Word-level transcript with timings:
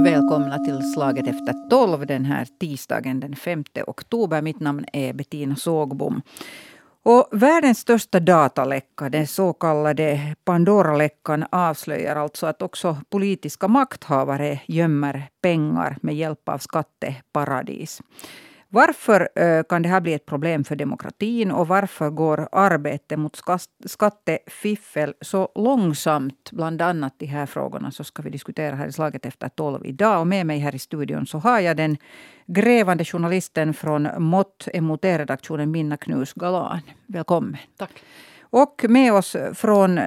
Välkomna 0.00 0.58
till 0.58 0.92
Slaget 0.92 1.26
efter 1.26 1.68
tolv 1.68 2.06
den 2.06 2.24
här 2.24 2.46
tisdagen 2.60 3.20
den 3.20 3.36
5 3.36 3.64
oktober. 3.86 4.42
Mitt 4.42 4.60
namn 4.60 4.84
är 4.92 5.12
Bettina 5.12 5.56
Sågbom. 5.56 6.22
Och 7.02 7.28
världens 7.32 7.78
största 7.78 8.20
dataläcka, 8.20 9.08
den 9.08 9.26
så 9.26 9.52
kallade 9.52 10.36
Pandora-läckan 10.44 11.44
avslöjar 11.50 12.16
alltså 12.16 12.46
att 12.46 12.62
också 12.62 12.96
politiska 13.10 13.68
makthavare 13.68 14.60
gömmer 14.66 15.28
pengar 15.42 15.98
med 16.02 16.16
hjälp 16.16 16.48
av 16.48 16.58
skatteparadis. 16.58 18.00
Varför 18.70 19.28
eh, 19.34 19.62
kan 19.62 19.82
det 19.82 19.88
här 19.88 20.00
bli 20.00 20.14
ett 20.14 20.26
problem 20.26 20.64
för 20.64 20.76
demokratin 20.76 21.50
och 21.50 21.68
varför 21.68 22.10
går 22.10 22.48
arbetet 22.52 23.18
mot 23.18 23.40
skattefiffel 23.86 25.14
så 25.20 25.48
långsamt? 25.54 26.50
Bland 26.52 26.82
annat 26.82 27.14
de 27.18 27.26
här 27.26 27.46
frågorna 27.46 27.90
så 27.90 28.04
ska 28.04 28.22
vi 28.22 28.30
diskutera 28.30 28.76
här 28.76 28.86
i 28.86 28.92
Slaget 28.92 29.26
efter 29.26 29.48
tolv 29.48 29.86
idag. 29.86 30.20
Och 30.20 30.26
med 30.26 30.46
mig 30.46 30.58
här 30.58 30.74
i 30.74 30.78
studion 30.78 31.26
så 31.26 31.38
har 31.38 31.60
jag 31.60 31.76
den 31.76 31.96
grävande 32.46 33.04
journalisten 33.04 33.74
från 33.74 34.08
Mott 34.18 34.68
MOT-redaktionen 34.80 35.70
Minna 35.70 35.96
Knus 35.96 36.32
Galan. 36.32 36.80
Välkommen. 37.06 37.56
Tack. 37.76 38.02
Och 38.40 38.84
med 38.88 39.12
oss 39.12 39.36
från 39.54 40.00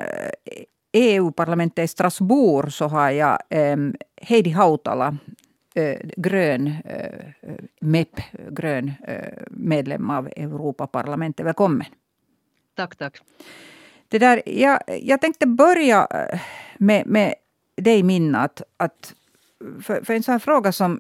EU-parlamentet 0.93 1.79
eh, 1.79 1.83
e 1.83 1.85
i 1.85 1.87
Strasbourg 1.87 2.73
så 2.73 2.87
har 2.87 3.09
jag 3.09 3.37
eh, 3.49 3.77
Heidi 4.21 4.49
Hautala, 4.49 5.17
grön 6.17 6.67
eh, 6.85 7.33
MEP, 7.81 8.21
grön 8.49 8.91
eh, 9.07 9.43
medlem 9.49 10.09
av 10.09 10.27
Europaparlamentet. 10.27 11.45
Välkommen. 11.45 11.87
Tack, 12.75 12.95
tack. 12.95 13.21
Det 14.07 14.19
där, 14.19 14.41
jag, 14.45 14.79
jag 15.01 15.21
tänkte 15.21 15.47
börja 15.47 16.07
med, 16.77 17.07
med 17.07 17.33
dig 17.75 18.03
Minna. 18.03 18.39
Att, 18.39 18.61
att 18.77 19.15
för, 19.81 20.03
för 20.03 20.13
en 20.13 20.23
sån 20.23 20.31
här 20.31 20.39
fråga 20.39 20.71
som 20.71 20.99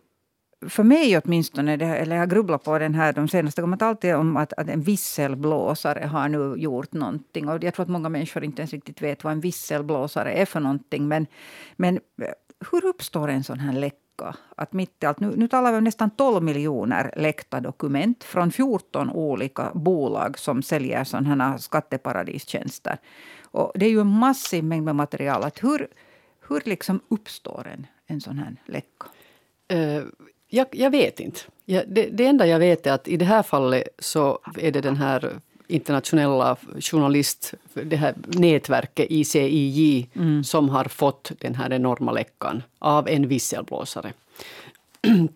för 0.69 0.83
mig 0.83 1.17
åtminstone, 1.17 1.73
eller 1.73 2.15
jag 2.15 2.21
har 2.21 2.27
grubblat 2.27 2.63
på 2.63 2.79
den 2.79 2.95
här 2.95 3.13
de 3.13 3.27
senaste 3.27 3.61
gångerna, 3.61 3.85
alltid 3.85 4.15
om 4.15 4.37
att, 4.37 4.53
att 4.53 4.69
en 4.69 4.81
visselblåsare 4.81 6.05
har 6.05 6.29
nu 6.29 6.55
gjort 6.57 6.93
någonting. 6.93 7.49
Och 7.49 7.63
jag 7.63 7.73
tror 7.73 7.83
att 7.83 7.89
många 7.89 8.09
människor 8.09 8.43
inte 8.43 8.61
ens 8.61 8.73
riktigt 8.73 9.01
vet 9.01 9.23
vad 9.23 9.33
en 9.33 9.39
visselblåsare 9.39 10.31
är 10.33 10.45
för 10.45 10.59
någonting. 10.59 11.07
Men, 11.07 11.27
men 11.75 11.99
hur 12.71 12.85
uppstår 12.85 13.27
en 13.27 13.43
sån 13.43 13.59
här 13.59 13.73
läcka? 13.73 13.97
Att 14.55 14.73
mitt 14.73 15.03
i 15.03 15.05
allt, 15.05 15.19
nu, 15.19 15.33
nu 15.35 15.47
talar 15.47 15.71
vi 15.71 15.77
om 15.77 15.83
nästan 15.83 16.09
12 16.09 16.43
miljoner 16.43 17.13
läckta 17.17 17.59
dokument 17.59 18.23
från 18.23 18.51
14 18.51 19.09
olika 19.09 19.71
bolag 19.73 20.39
som 20.39 20.63
säljer 20.63 21.03
sådana 21.03 21.57
skatteparadistjänster. 21.57 22.97
Och 23.43 23.71
det 23.75 23.85
är 23.85 23.89
ju 23.89 23.99
en 23.99 24.07
massiv 24.07 24.63
mängd 24.63 24.85
med 24.85 24.95
material. 24.95 25.43
Att 25.43 25.63
hur 25.63 25.87
hur 26.51 26.61
liksom 26.65 26.99
uppstår 27.07 27.67
en, 27.73 27.87
en 28.07 28.21
sån 28.21 28.37
här 28.37 28.55
läcka? 28.65 29.07
Uh, 29.73 29.79
eh, 29.79 30.03
jag, 30.47 30.67
jag, 30.71 30.91
vet 30.91 31.19
inte. 31.19 31.39
Jag, 31.65 31.83
det, 31.87 32.05
det, 32.05 32.25
enda 32.25 32.47
jag 32.47 32.59
vet 32.59 32.87
är 32.87 32.91
att 32.91 33.07
i 33.07 33.17
det 33.17 33.25
här 33.25 33.43
fallet 33.43 33.83
så 33.99 34.39
är 34.59 34.71
det 34.71 34.81
den 34.81 34.95
här 34.95 35.39
internationella 35.71 36.57
journalist, 36.79 37.53
det 37.73 37.95
här 37.95 38.15
nätverket 38.27 39.07
ICIJ 39.09 40.09
mm. 40.13 40.43
som 40.43 40.69
har 40.69 40.85
fått 40.85 41.31
den 41.39 41.55
här 41.55 41.73
enorma 41.73 42.11
läckan 42.11 42.63
av 42.79 43.07
en 43.07 43.27
visselblåsare. 43.27 44.13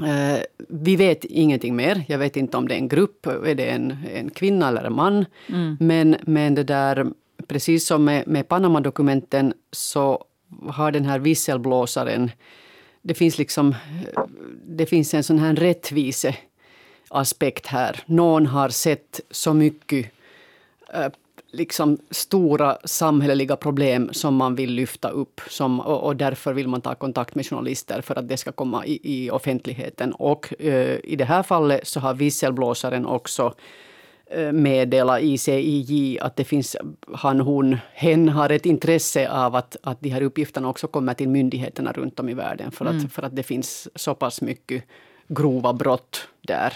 Eh, 0.00 0.38
vi 0.68 0.96
vet 0.96 1.24
ingenting 1.24 1.76
mer. 1.76 2.04
Jag 2.08 2.18
vet 2.18 2.36
inte 2.36 2.56
om 2.56 2.68
det 2.68 2.74
är 2.74 2.78
en 2.78 2.88
grupp, 2.88 3.26
är 3.26 3.54
det 3.54 3.64
en, 3.64 3.96
en 4.14 4.30
kvinna 4.30 4.68
eller 4.68 4.84
en 4.84 4.92
man. 4.92 5.24
Mm. 5.48 5.76
Men, 5.80 6.16
men 6.22 6.54
det 6.54 6.64
där, 6.64 7.06
precis 7.48 7.86
som 7.86 8.04
med, 8.04 8.28
med 8.28 8.48
Panama-dokumenten 8.48 9.54
så 9.72 10.24
har 10.68 10.92
den 10.92 11.04
här 11.04 11.18
visselblåsaren 11.18 12.30
det 13.06 13.14
finns 13.14 13.38
liksom 13.38 13.74
det 14.66 14.86
finns 14.86 15.14
en 15.14 15.24
sån 15.24 15.38
här 15.38 15.54
rättvise 15.54 16.36
aspekt 17.16 17.66
här. 17.66 18.02
Någon 18.06 18.46
har 18.46 18.68
sett 18.68 19.20
så 19.30 19.54
mycket 19.54 20.10
äh, 20.94 21.08
liksom 21.56 21.98
stora 22.10 22.78
samhälleliga 22.84 23.56
problem 23.56 24.08
som 24.12 24.36
man 24.36 24.54
vill 24.54 24.72
lyfta 24.72 25.08
upp. 25.08 25.40
Som, 25.48 25.80
och, 25.80 26.02
och, 26.02 26.16
därför 26.16 26.52
vill 26.52 26.68
man 26.68 26.80
ta 26.80 26.94
kontakt 26.94 27.34
med 27.34 27.46
journalister 27.46 28.00
för 28.00 28.18
att 28.18 28.28
det 28.28 28.36
ska 28.36 28.52
komma 28.52 28.86
i, 28.86 29.00
i 29.02 29.30
offentligheten. 29.30 30.12
Och 30.12 30.54
äh, 30.58 30.98
i 31.04 31.16
det 31.16 31.24
här 31.24 31.42
fallet 31.42 31.86
så 31.86 32.00
har 32.00 32.14
visselblåsaren 32.14 33.06
också 33.06 33.54
äh, 34.26 34.52
meddela 34.52 35.20
ICIJ 35.20 36.18
att 36.20 36.36
det 36.36 36.44
finns 36.44 36.76
han, 37.14 37.40
hon, 37.40 37.76
hen 37.92 38.28
har 38.28 38.50
ett 38.50 38.66
intresse 38.66 39.30
av 39.30 39.56
att, 39.56 39.76
att 39.82 40.00
de 40.00 40.08
här 40.08 40.22
uppgifterna 40.22 40.68
också 40.68 40.86
kommer 40.86 41.14
till 41.14 41.28
myndigheterna 41.28 41.92
runt 41.92 42.20
om 42.20 42.28
i 42.28 42.34
världen. 42.34 42.70
För 42.70 42.84
att, 42.84 42.92
mm. 42.92 43.08
för 43.08 43.22
att 43.22 43.36
det 43.36 43.42
finns 43.42 43.88
så 43.94 44.14
pass 44.14 44.40
mycket 44.40 44.84
grova 45.28 45.72
brott 45.72 46.28
där. 46.40 46.72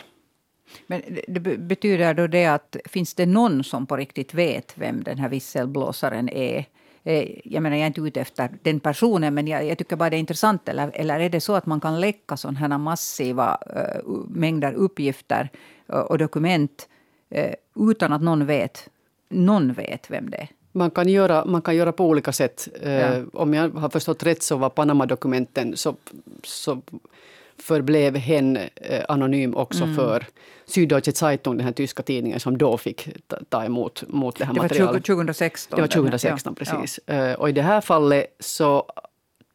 Men 0.87 1.03
det 1.29 1.41
betyder 1.41 2.15
då 2.15 2.27
det 2.27 2.47
att 2.47 2.77
finns 2.85 3.15
det 3.15 3.27
någon 3.27 3.65
som 3.65 3.87
på 3.87 3.97
riktigt 3.97 4.35
vet 4.35 4.73
vem 4.75 5.03
den 5.03 5.19
här 5.19 5.29
visselblåsaren 5.29 6.29
är? 6.29 6.67
Eh, 7.05 7.39
jag 7.45 7.63
menar, 7.63 7.77
jag 7.77 7.83
är 7.83 7.87
inte 7.87 8.01
ute 8.01 8.21
efter 8.21 8.51
den 8.63 8.81
personen, 8.81 9.35
men 9.35 9.47
jag, 9.47 9.67
jag, 9.67 9.79
tycker 9.79 9.97
bara 9.97 10.11
det 10.11 10.17
är 10.17 10.21
intressant. 10.21 10.69
Eller, 10.69 10.91
eller 10.95 11.21
är 11.21 11.29
det 11.29 11.41
så 11.41 11.55
att 11.55 11.67
man 11.67 11.81
kan 11.81 12.01
läcka 12.01 12.37
sådana 12.37 12.59
här 12.59 12.79
massiva 12.79 13.59
uh, 13.77 14.13
mängder 14.29 14.73
uppgifter 14.73 15.49
uh, 15.93 15.99
och 15.99 16.19
dokument 16.19 16.89
uh, 17.37 17.91
utan 17.91 18.13
att 18.13 18.23
någon 18.23 18.47
vet, 18.47 18.89
någon 19.29 19.73
vet 19.73 20.11
vem 20.11 20.31
det 20.31 20.37
är? 20.37 20.49
Man 20.73 20.91
kan, 20.91 21.09
göra, 21.09 21.45
man 21.45 21.63
kan 21.63 21.77
göra 21.77 21.93
på 21.93 22.07
olika 22.07 22.33
sätt. 22.33 22.69
Ja. 22.83 23.23
Om 23.33 23.55
jag 23.55 23.71
har 23.71 23.89
förstått 23.89 24.23
rätt 24.23 24.43
så 24.43 24.57
var 24.57 24.71
Panama-dokumenten 24.71 25.77
så, 25.77 25.97
så 26.45 26.83
förblev 27.61 28.17
hen 28.17 28.57
eh, 28.57 29.05
anonym 29.09 29.57
också 29.57 29.85
mm. 29.85 29.97
för 29.97 30.27
Süddeutsche 30.67 31.13
Zeitung, 31.13 31.57
den 31.57 31.67
här 31.67 31.73
tyska 31.73 32.03
tidningen 32.03 32.41
som 32.41 32.59
då 32.59 32.79
fick 32.79 33.09
ta 33.49 33.65
emot 33.65 34.05
mot 34.09 34.37
det 34.39 34.45
här 34.45 34.55
det 34.55 34.63
materialet. 34.63 35.07
Det 35.07 35.13
var 35.13 35.17
2016? 35.17 35.77
Det 35.77 35.83
var 35.83 35.89
2016, 35.89 36.55
ja. 36.59 36.65
precis. 36.65 37.01
Ja. 37.07 37.15
Eh, 37.15 37.35
och 37.35 37.49
i 37.49 37.53
det 37.53 37.63
här 37.63 37.81
fallet 37.81 38.37
så 38.39 38.87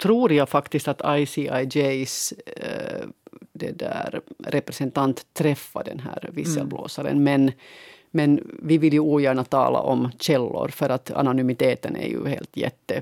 tror 0.02 0.34
jag 0.34 0.50
faktiskt 0.50 0.88
att 0.88 1.02
ICIJs 1.20 2.34
eh, 2.46 3.08
det 3.54 3.72
där 3.72 4.22
representant 4.44 5.34
träffade 5.34 5.92
den 5.92 6.00
här 6.00 6.30
visselblåsaren. 6.34 7.12
Mm. 7.12 7.24
Men 7.24 7.52
men 8.16 8.40
vi 8.64 8.78
vill 8.78 8.94
ju 8.94 9.00
ogärna 9.00 9.44
tala 9.44 9.80
om 9.80 10.12
källor 10.20 10.68
för 10.68 10.90
att 10.90 11.12
anonymiteten 11.12 11.96
är 11.96 12.08
ju 12.08 12.28
helt 12.28 12.58
jätte 12.58 13.02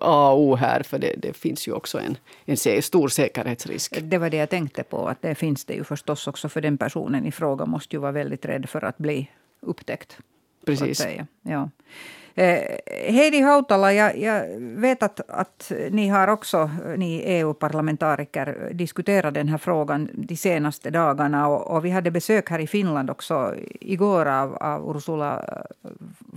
A 0.00 0.32
och 0.32 0.40
O 0.40 0.54
här 0.54 0.82
för 0.82 0.98
det, 0.98 1.14
det 1.18 1.36
finns 1.36 1.68
ju 1.68 1.72
också 1.72 1.98
en, 1.98 2.16
en 2.44 2.82
stor 2.82 3.08
säkerhetsrisk. 3.08 3.98
Det 4.02 4.18
var 4.18 4.30
det 4.30 4.36
jag 4.36 4.50
tänkte 4.50 4.82
på, 4.82 5.08
att 5.08 5.22
det 5.22 5.34
finns 5.34 5.64
det 5.64 5.74
ju 5.74 5.84
förstås 5.84 6.26
också 6.26 6.48
för 6.48 6.60
den 6.60 6.78
personen 6.78 7.26
i 7.26 7.32
fråga 7.32 7.66
måste 7.66 7.96
ju 7.96 8.00
vara 8.00 8.12
väldigt 8.12 8.44
rädd 8.44 8.68
för 8.68 8.84
att 8.84 8.98
bli 8.98 9.30
upptäckt. 9.60 10.18
Precis. 10.66 11.06
Ja. 11.42 11.70
Eh, 12.34 12.78
Heidi 12.86 13.40
Hautala, 13.40 13.92
jag, 13.92 14.18
jag, 14.18 14.46
vet 14.58 15.02
att, 15.02 15.20
att 15.28 15.72
ni 15.90 16.08
har 16.08 16.28
också, 16.28 16.70
ni 16.96 17.22
EU-parlamentariker, 17.26 18.70
diskuterat 18.72 19.34
den 19.34 19.48
här 19.48 19.58
frågan 19.58 20.08
de 20.12 20.36
senaste 20.36 20.90
dagarna. 20.90 21.48
Och, 21.48 21.76
och, 21.76 21.84
vi 21.84 21.90
hade 21.90 22.10
besök 22.10 22.50
här 22.50 22.58
i 22.58 22.66
Finland 22.66 23.10
också 23.10 23.54
igår 23.80 24.26
av, 24.26 24.56
av 24.56 24.96
Ursula 24.96 25.44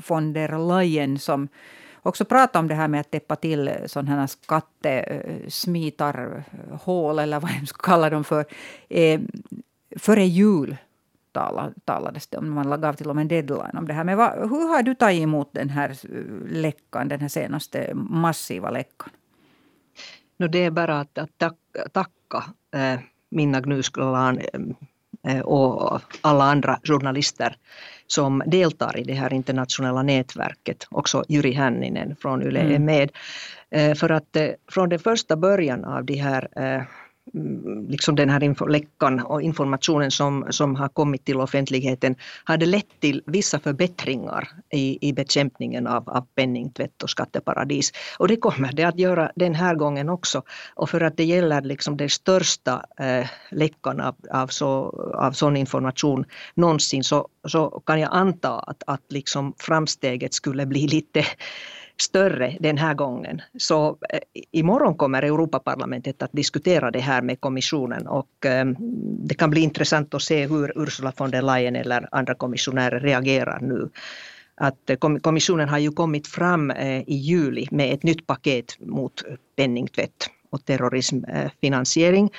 von 0.08 0.34
der 0.34 0.68
Leyen 0.68 1.20
som 1.20 1.48
också 2.02 2.26
pratade 2.26 2.60
om 2.60 2.68
det 2.68 2.76
här 2.76 2.88
med 2.88 3.02
att 3.02 3.12
täppa 3.12 3.36
till 3.36 3.72
sådana 3.86 4.12
här 4.12 4.28
skattesmitarhål, 4.28 7.20
eh, 7.20 7.24
eller 7.24 7.40
vad 7.40 7.52
jag 7.52 7.68
ska 7.68 7.78
kalla 7.78 8.10
dem 8.10 8.24
för, 8.24 8.46
eh, 8.90 9.22
före 9.98 10.26
jul 10.26 10.78
tala, 11.36 11.72
talades 11.86 12.28
det 12.28 12.38
om. 12.38 12.50
Man 12.54 12.82
gav 12.82 12.94
till 12.94 13.10
och 13.10 13.16
med 13.16 13.22
en 13.22 13.28
deadline 13.28 13.78
om 13.78 13.88
det 13.88 13.94
här. 13.94 14.04
Men 14.04 14.18
vad, 14.18 14.32
hur 14.50 14.68
har 14.68 14.84
du 14.84 14.96
tagit 14.96 15.22
emot 15.22 15.50
den 15.54 15.70
här 15.70 15.96
läckan, 16.50 17.08
den 17.08 17.22
här 17.22 17.28
senaste 17.28 17.92
massiva 17.96 18.70
läckan? 18.72 19.10
No, 20.38 20.48
det 20.48 20.66
är 20.66 20.72
bara 20.72 21.00
att, 21.00 21.18
att 21.18 21.38
tacka, 21.38 21.90
tacka 21.92 22.44
äh, 22.76 23.00
Minna 23.30 23.62
Gnuskulan 23.62 24.40
äh, 25.28 25.40
och 25.40 26.02
alla 26.22 26.44
andra 26.44 26.80
journalister 26.84 27.56
som 28.08 28.44
deltar 28.46 28.98
i 28.98 29.04
det 29.04 29.14
här 29.14 29.34
internationella 29.34 30.04
nätverket. 30.04 30.88
Också 30.92 31.24
Jyri 31.30 31.52
Hänninen 31.52 32.16
från 32.16 32.42
YLE 32.42 32.60
mm. 32.60 32.74
är 32.74 32.80
med. 32.80 33.12
Äh, 33.70 33.96
för 33.96 34.10
att 34.12 34.38
från 34.72 34.90
den 34.90 35.00
första 35.00 35.36
början 35.36 35.86
av 35.86 36.06
de 36.06 36.16
här 36.16 36.48
Mm, 36.56 36.86
liksom 37.90 38.16
den 38.16 38.30
här 38.30 38.70
läckan 38.70 39.20
och 39.20 39.42
informationen 39.42 40.12
som, 40.12 40.46
som 40.50 40.76
har 40.76 40.88
kommit 40.88 41.26
till 41.26 41.40
offentligheten 41.40 42.16
hade 42.44 42.66
lett 42.66 43.00
till 43.00 43.22
vissa 43.26 43.60
förbättringar 43.60 44.50
i, 44.74 45.10
i 45.10 45.14
bekämpningen 45.14 45.88
av, 45.88 46.10
av 46.10 46.26
penningtvätt 46.36 47.04
och 47.04 47.10
skatteparadis. 47.10 47.92
Och 48.20 48.28
det 48.28 48.36
kommer 48.36 48.72
det 48.74 48.84
att 48.84 49.00
göra 49.00 49.32
den 49.36 49.56
här 49.56 49.76
gången 49.76 50.10
också. 50.10 50.42
Och 50.76 50.90
för 50.90 51.02
att 51.02 51.18
det 51.18 51.24
gäller 51.24 51.62
liksom 51.62 51.98
den 51.98 52.10
största 52.10 52.86
eh, 53.00 53.28
läckan 53.52 54.02
av, 54.02 54.16
av, 54.32 54.48
så, 54.48 54.74
av 55.16 55.32
sån 55.32 55.58
information 55.58 56.26
någonsin 56.56 57.04
så, 57.04 57.28
så 57.48 57.70
kan 57.86 58.00
jag 58.00 58.10
anta 58.14 58.60
att, 58.60 58.84
att 58.88 59.12
liksom 59.12 59.54
framsteget 59.58 60.34
skulle 60.34 60.66
bli 60.66 60.88
lite 60.88 61.26
större 61.98 62.58
den 62.60 62.78
här 62.78 62.94
gången. 62.94 63.42
Så 63.58 63.98
eh, 64.10 64.20
imorgon 64.52 64.96
kommer 64.96 65.24
Europaparlamentet 65.24 66.22
att 66.22 66.32
diskutera 66.32 66.92
det 66.92 67.00
här 67.00 67.22
med 67.22 67.40
kommissionen 67.42 68.08
och 68.08 68.46
eh, 68.46 68.66
det 69.28 69.36
kan 69.36 69.50
bli 69.50 69.62
intressant 69.62 70.14
att 70.14 70.22
se 70.22 70.48
hur 70.48 70.74
Ursula 70.76 71.14
von 71.18 71.32
der 71.32 71.42
Leyen 71.42 71.76
eller 71.76 72.10
andra 72.12 72.36
kommissionärer 72.36 73.00
reagerar 73.00 73.60
nu. 73.62 73.90
Att 74.56 74.90
eh, 74.90 75.20
kommissionen 75.22 75.70
har 75.70 75.78
ju 75.78 75.92
kommit 75.92 76.28
fram 76.28 76.72
eh, 76.72 77.02
i 77.02 77.16
juli 77.16 77.68
med 77.72 77.94
ett 77.94 78.04
nytt 78.04 78.28
paket 78.28 78.78
mot 78.80 79.24
penningtvätt 79.56 80.30
och 80.50 80.66
terrorismfinansiering. 80.66 82.26
Eh, 82.26 82.32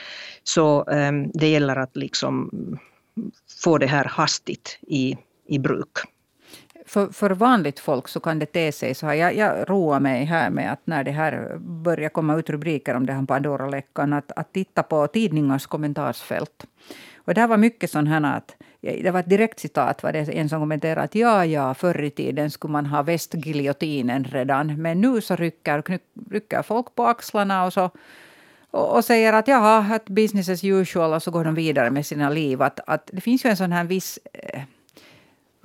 Så 0.45 0.85
ehm, 0.91 1.31
det 1.35 1.49
gäller 1.49 1.77
att 1.77 1.97
liksom 1.97 2.51
få 3.65 3.79
det 3.79 3.87
här 3.87 4.05
hastigt 4.05 4.79
i, 4.83 5.17
i 5.49 5.59
bruk 5.59 5.99
för, 6.87 7.07
för 7.07 7.31
vanligt 7.31 7.79
folk 7.79 8.09
så 8.09 8.21
kan 8.21 8.39
det 8.39 8.47
te 8.47 8.73
sig 8.73 8.95
så 8.95 9.07
här. 9.07 9.15
Jag, 9.15 9.37
jag 9.37 9.71
roar 9.71 10.01
mig 10.01 10.25
här 10.25 10.51
med 10.51 10.73
att 10.73 10.81
när 10.85 11.05
det 11.05 11.11
här 11.11 11.57
börjar 11.59 12.09
komma 12.09 12.35
ut 12.37 12.51
rubriker 12.51 12.95
om 12.95 13.07
det 13.07 13.13
här 13.13 13.27
Pandora-läckan, 13.27 14.13
att, 14.13 14.33
att 14.37 14.53
titta 14.53 14.83
på 14.83 15.07
tidningars 15.07 15.67
kommentarsfält. 15.67 16.67
Och 17.17 17.35
det 17.35 17.41
här 17.41 17.49
var 17.49 17.57
mycket 17.57 17.91
sån 17.91 18.07
här 18.07 18.37
att, 18.37 18.57
det 18.81 19.11
var 19.11 19.21
ett 19.21 19.29
direkt 19.29 19.59
citat, 19.59 20.03
var 20.03 20.13
det 20.13 20.19
en 20.19 20.49
som 20.49 20.61
kommenterade 20.61 21.03
att 21.03 21.15
ja, 21.15 21.45
ja, 21.45 21.75
förr 21.75 22.03
i 22.03 22.11
tiden 22.11 22.51
skulle 22.51 22.73
man 22.73 22.87
ha 22.87 23.03
västgiljotinen 23.03 24.25
redan, 24.25 24.83
men 24.83 25.01
nu 25.01 25.21
så 25.21 25.37
rycker, 25.37 26.01
rycker 26.31 26.63
folk 26.63 26.95
på 26.95 27.07
axlarna 27.07 27.65
och 27.65 27.73
så 27.73 27.91
och, 28.71 28.97
och 28.97 29.05
säger 29.05 29.33
att 29.33 29.49
jaha, 29.49 29.95
att 29.95 30.09
business 30.09 30.49
as 30.49 30.65
usual 30.65 31.13
och 31.13 31.23
så 31.23 31.31
går 31.31 31.45
de 31.45 31.55
vidare 31.55 31.91
med 31.91 32.07
sina 32.07 32.31
liv. 32.31 32.63
Att, 32.63 32.81
att 32.87 33.11
det 33.13 33.21
finns 33.21 33.45
ju 33.45 33.51
en 33.51 33.57
sån 33.57 33.73
här 33.73 33.85
viss 33.85 34.19
eh, 34.33 34.63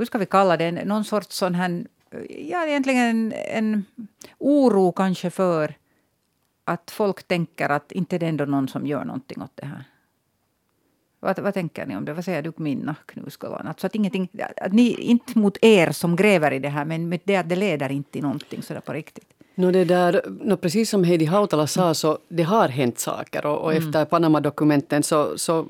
hur 0.02 0.06
ska 0.06 0.18
vi 0.18 0.26
kalla 0.26 0.58
det, 0.58 0.72
någon 0.72 1.04
sorts 1.04 1.36
sån 1.36 1.56
här, 1.56 1.86
ja 2.30 2.68
egentligen 2.68 3.00
en, 3.00 3.34
en 3.34 3.86
oro 4.38 4.92
kanske 4.92 5.30
för 5.30 5.76
att 6.66 6.92
folk 6.92 7.24
tänker 7.24 7.70
att 7.70 7.92
inte 7.92 8.18
det 8.18 8.26
är 8.26 8.30
ändå 8.30 8.46
någon 8.46 8.68
som 8.68 8.86
gör 8.86 9.06
någonting 9.06 9.42
åt 9.42 9.52
det 9.56 9.66
här. 9.66 9.84
Vad, 11.20 11.40
vad 11.40 11.54
tänker 11.54 11.86
ni 11.86 11.96
om 11.96 12.06
det? 12.06 12.14
Vad 12.14 12.26
säger 12.26 12.42
du 12.42 12.54
Minna 12.56 12.96
Knuskolan? 13.06 13.68
Alltså 13.68 13.88
att 13.88 13.96
ingenting, 13.96 14.30
att 14.58 14.74
ni, 14.74 14.90
inte 14.90 15.40
mot 15.40 15.58
er 15.62 15.92
som 15.92 16.16
gräver 16.16 16.52
i 16.52 16.60
det 16.60 16.70
här, 16.70 16.86
men 16.86 17.20
det 17.24 17.36
att 17.36 17.50
det 17.50 17.56
leder 17.56 17.92
inte 17.92 18.12
till 18.12 18.22
någonting 18.22 18.62
sådär 18.62 18.82
på 18.82 18.94
riktigt. 18.94 19.34
No 19.56 19.72
det 19.72 19.86
där, 19.86 20.22
no 20.28 20.58
precis 20.58 20.90
som 20.90 21.04
Heidi 21.04 21.26
Hautala 21.26 21.68
sa, 21.68 21.94
så 21.94 22.18
det 22.30 22.44
har 22.44 22.70
hänt 22.70 23.00
saker. 23.00 23.46
Och, 23.46 23.62
och 23.62 23.72
mm. 23.72 23.88
efter 23.88 24.06
Panama-dokumenten 24.06 25.04
så, 25.04 25.38
så 25.38 25.68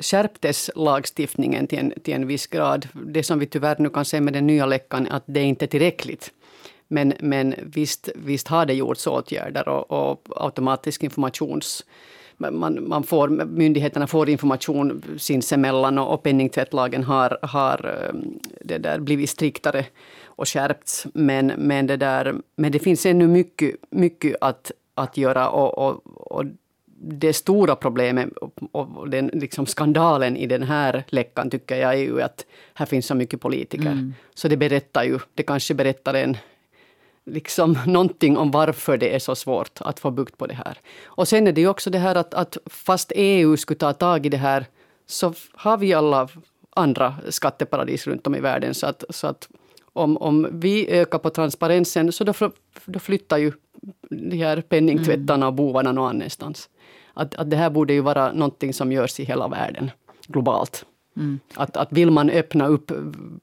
skärptes 0.00 0.70
lagstiftningen 0.74 1.66
till 1.66 1.78
en, 1.78 1.92
till 2.02 2.14
en 2.14 2.26
viss 2.26 2.46
grad. 2.46 2.88
Det 2.92 3.22
som 3.22 3.38
vi 3.38 3.46
tyvärr 3.46 3.76
nu 3.78 3.90
kan 3.90 4.04
se 4.04 4.20
med 4.20 4.32
den 4.32 4.46
nya 4.46 4.66
läckan, 4.66 5.08
att 5.10 5.24
det 5.26 5.40
är 5.40 5.44
inte 5.44 5.64
är 5.64 5.66
tillräckligt. 5.66 6.30
Men, 6.88 7.12
men 7.20 7.54
visst, 7.62 8.08
visst 8.14 8.48
har 8.48 8.66
det 8.66 8.74
gjorts 8.74 9.06
åtgärder 9.06 9.68
och, 9.68 10.12
och 10.12 10.28
automatisk 10.36 11.02
informations 11.02 11.84
man, 12.38 12.88
man 12.88 13.02
får, 13.02 13.28
myndigheterna 13.28 14.06
får 14.06 14.28
information 14.28 15.02
sinsemellan 15.18 15.98
och, 15.98 16.14
och 16.14 16.22
penningtvättlagen 16.22 17.04
har, 17.04 17.38
har 17.42 18.08
um, 18.10 18.38
det 18.60 18.78
där 18.78 18.98
blivit 18.98 19.30
striktare 19.30 19.84
och 20.36 20.48
skärpts. 20.48 21.06
Men, 21.14 21.46
men, 21.46 21.86
det, 21.86 21.96
där, 21.96 22.34
men 22.56 22.72
det 22.72 22.78
finns 22.78 23.06
ännu 23.06 23.26
mycket, 23.26 23.74
mycket 23.90 24.36
att, 24.40 24.72
att 24.94 25.16
göra. 25.16 25.48
Och, 25.48 25.78
och, 25.78 26.02
och 26.36 26.44
det 27.06 27.32
stora 27.32 27.76
problemet 27.76 28.28
och 28.72 29.08
den 29.08 29.30
liksom 29.32 29.66
skandalen 29.66 30.36
i 30.36 30.46
den 30.46 30.62
här 30.62 31.04
läckan 31.08 31.50
tycker 31.50 31.76
jag 31.76 31.94
är 31.94 31.98
ju 31.98 32.22
att 32.22 32.46
här 32.74 32.86
finns 32.86 33.06
så 33.06 33.14
mycket 33.14 33.40
politiker. 33.40 33.92
Mm. 33.92 34.14
Så 34.34 34.48
det 34.48 34.56
berättar 34.56 35.04
ju, 35.04 35.18
det 35.34 35.42
kanske 35.42 35.74
berättar 35.74 36.14
en 36.14 36.36
liksom 37.24 37.78
någonting 37.86 38.36
om 38.36 38.50
varför 38.50 38.98
det 38.98 39.14
är 39.14 39.18
så 39.18 39.34
svårt 39.34 39.80
att 39.80 40.00
få 40.00 40.10
bukt 40.10 40.38
på 40.38 40.46
det 40.46 40.54
här. 40.54 40.78
Och 41.04 41.28
sen 41.28 41.46
är 41.46 41.52
det 41.52 41.60
ju 41.60 41.68
också 41.68 41.90
det 41.90 41.98
här 41.98 42.14
att, 42.14 42.34
att 42.34 42.58
fast 42.66 43.12
EU 43.14 43.56
skulle 43.56 43.78
ta 43.78 43.92
tag 43.92 44.26
i 44.26 44.28
det 44.28 44.36
här 44.36 44.66
så 45.06 45.34
har 45.52 45.76
vi 45.76 45.94
alla 45.94 46.28
andra 46.70 47.14
skatteparadis 47.28 48.06
runt 48.06 48.26
om 48.26 48.34
i 48.34 48.40
världen. 48.40 48.74
Så 48.74 48.86
att, 48.86 49.04
så 49.10 49.26
att 49.26 49.48
om, 49.94 50.16
om 50.16 50.48
vi 50.52 50.90
ökar 50.90 51.18
på 51.18 51.30
transparensen 51.30 52.12
så 52.12 52.24
då, 52.24 52.32
då 52.84 52.98
flyttar 52.98 53.38
ju 53.38 53.52
de 54.10 54.36
här 54.36 54.60
penningtvättarna 54.60 55.46
och 55.46 55.54
bovarna 55.54 55.92
någon 55.92 56.08
annanstans. 56.08 56.68
Att, 57.14 57.34
att 57.34 57.50
det 57.50 57.56
här 57.56 57.70
borde 57.70 57.92
ju 57.92 58.00
vara 58.00 58.32
någonting 58.32 58.74
som 58.74 58.92
görs 58.92 59.20
i 59.20 59.24
hela 59.24 59.48
världen, 59.48 59.90
globalt. 60.26 60.84
Mm. 61.16 61.40
Att, 61.54 61.76
att 61.76 61.92
vill 61.92 62.10
man 62.10 62.30
öppna 62.30 62.66
upp 62.66 62.92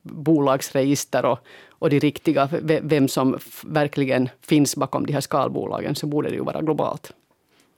bolagsregister 0.02 1.26
och, 1.26 1.40
och 1.70 1.90
de 1.90 2.00
riktiga, 2.00 2.50
vem 2.82 3.08
som 3.08 3.38
verkligen 3.66 4.30
finns 4.42 4.76
bakom 4.76 5.06
de 5.06 5.14
här 5.14 5.22
skalbolagen, 5.22 5.96
så 5.96 6.08
borde 6.08 6.30
det 6.30 6.36
ju 6.36 6.44
vara 6.44 6.62
globalt. 6.62 7.14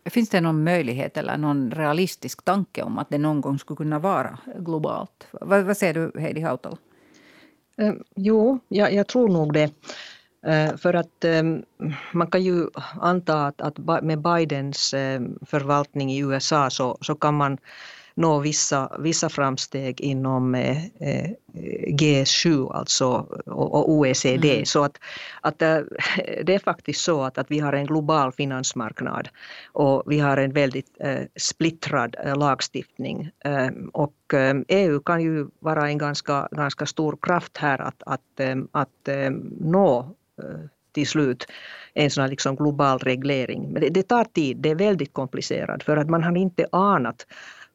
Finns 0.06 0.30
det 0.30 0.42
någon 0.42 0.64
möjlighet 0.64 1.18
eller 1.18 1.38
någon 1.38 1.72
realistisk 1.72 2.46
tanke 2.46 2.84
om 2.84 2.98
att 2.98 3.10
det 3.10 3.18
någon 3.18 3.42
gång 3.42 3.60
skulle 3.60 3.78
kunna 3.78 4.00
vara 4.00 4.38
globalt? 4.60 5.28
Vad, 5.32 5.64
vad 5.64 5.78
säger 5.78 5.94
du, 5.94 6.22
Heidi 6.22 6.42
Hautala? 6.42 6.78
Eh, 7.78 7.94
jo, 8.16 8.60
jag, 8.68 8.94
jag 8.94 9.08
tror 9.08 9.30
nog 9.30 9.54
det. 9.54 9.72
Eh, 10.46 10.78
för 10.78 10.94
att 10.94 11.24
eh, 11.24 11.44
man 12.12 12.28
kan 12.32 12.44
ju 12.44 12.68
anta 13.02 13.46
att, 13.46 13.62
att 13.62 14.04
med 14.04 14.22
Bidens 14.22 14.94
eh, 14.94 15.22
förvaltning 15.46 16.12
i 16.12 16.20
USA 16.20 16.70
så, 16.70 16.98
så 17.02 17.16
kan 17.16 17.34
man 17.34 17.58
nå 18.16 18.40
vissa, 18.40 18.92
vissa 19.00 19.30
framsteg 19.30 20.02
inom 20.02 20.56
eh, 20.56 20.86
eh 20.86 21.30
G7 21.88 22.74
alltså, 22.74 23.08
och, 23.46 23.74
och 23.74 23.92
OECD. 23.92 24.54
Mm. 24.54 24.66
Så 24.66 24.84
att, 24.84 25.00
att 25.42 25.62
eh, 25.62 25.78
det 26.44 26.56
är 26.56 26.60
faktiskt 26.60 27.02
så 27.02 27.24
att, 27.24 27.38
att 27.38 27.52
vi 27.52 27.60
har 27.60 27.74
en 27.74 27.86
global 27.86 28.32
finansmarknad 28.32 29.30
och 29.72 30.04
vi 30.06 30.20
har 30.20 30.38
en 30.38 30.54
väldigt 30.54 30.88
eh, 31.00 31.22
splittrad 31.36 32.16
eh, 32.24 32.38
lagstiftning. 32.38 33.32
Eh, 33.46 33.70
och 33.94 34.14
EU 34.68 35.00
kan 35.00 35.22
ju 35.22 35.48
vara 35.60 35.88
en 35.88 35.98
ganska, 35.98 36.48
ganska 36.52 36.86
stor 36.86 37.18
kraft 37.22 37.58
här 37.58 37.82
att, 37.82 38.04
att, 38.06 38.40
att 38.72 39.10
nå 39.60 40.16
till 40.94 41.08
slut 41.08 41.46
en 41.94 42.10
sån 42.10 42.30
liksom 42.30 42.56
global 42.56 43.00
reglering. 43.00 43.70
Men 43.72 43.82
det, 43.82 43.90
det, 43.90 44.04
tar 44.04 44.24
tid, 44.24 44.58
det 44.58 44.70
är 44.70 44.76
väldigt 44.76 45.14
komplicerat 45.14 45.84
för 45.84 45.98
att 45.98 46.10
man 46.10 46.24
har 46.24 46.38
inte 46.38 46.68
anat 46.72 47.28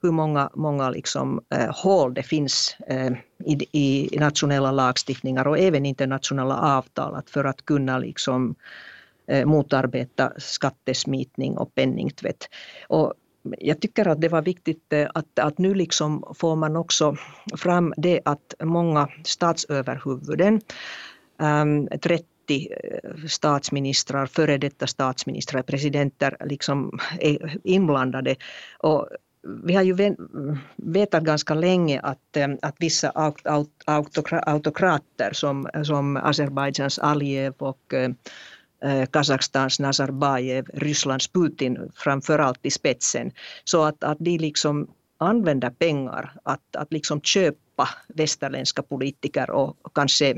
hur 0.02 0.10
många, 0.10 0.50
många 0.54 0.90
liksom, 0.90 1.40
eh, 1.54 1.70
hål 1.74 2.14
det 2.14 2.22
finns 2.22 2.76
eh, 2.86 3.12
i, 3.44 3.66
i, 3.72 4.18
nationella 4.18 4.72
lagstiftningar 4.72 5.46
och 5.46 5.58
även 5.58 5.86
internationella 5.86 6.60
avtal 6.60 7.22
för 7.26 7.44
att 7.44 7.64
kunna 7.64 7.98
liksom, 7.98 8.54
eh, 9.26 9.46
motarbeta 9.46 10.32
skattesmitning 10.36 11.58
och 11.58 11.74
penningtvätt. 11.74 12.48
Och 12.88 13.14
jag 13.58 13.80
tycker 13.80 14.08
att 14.08 14.20
det 14.20 14.28
var 14.28 14.42
viktigt 14.42 14.92
eh, 14.92 15.08
att, 15.14 15.38
att 15.38 15.58
nu 15.58 15.74
liksom 15.74 16.34
får 16.38 16.56
man 16.56 16.76
också 16.76 17.16
fram 17.56 17.94
det 17.96 18.20
att 18.24 18.54
många 18.62 19.08
statsöverhuvuden, 19.24 20.60
ehm, 21.40 21.88
30 22.02 22.24
eh, 22.48 23.26
statsministrar, 23.28 24.26
före 24.26 24.58
detta 24.58 24.86
statsministrar, 24.86 25.62
presidenter 25.62 26.36
liksom 26.44 26.98
är 27.20 27.58
inblandade. 27.64 28.36
Och 28.78 29.08
vi 29.42 29.74
har 29.74 29.82
ju 29.82 30.16
vetat 30.76 31.22
ganska 31.22 31.54
länge 31.54 32.00
att, 32.00 32.36
eh, 32.36 32.48
att 32.62 32.76
vissa 32.78 33.12
autokrater 34.46 35.32
som, 35.32 35.68
som 35.84 36.16
Azerbajdzjans 36.16 36.98
Aliyev 36.98 37.54
och 37.58 37.94
eh, 37.94 38.10
eh 38.82 39.06
Kazakstans 39.06 39.80
Nazarbajev, 39.80 40.66
Rysslands 40.74 41.28
Putin 41.28 41.90
framförallt 41.94 42.66
i 42.66 42.70
spetsen. 42.70 43.30
Så 43.64 43.84
att, 43.84 44.04
att 44.04 44.18
de 44.20 44.38
liksom 44.38 44.88
använder 45.18 45.70
pengar 45.70 46.32
att, 46.42 46.76
att 46.76 46.92
liksom 46.92 47.20
köpa 47.20 47.88
västerländska 48.08 48.82
politiker 48.82 49.50
och 49.50 49.76
kanske 49.94 50.30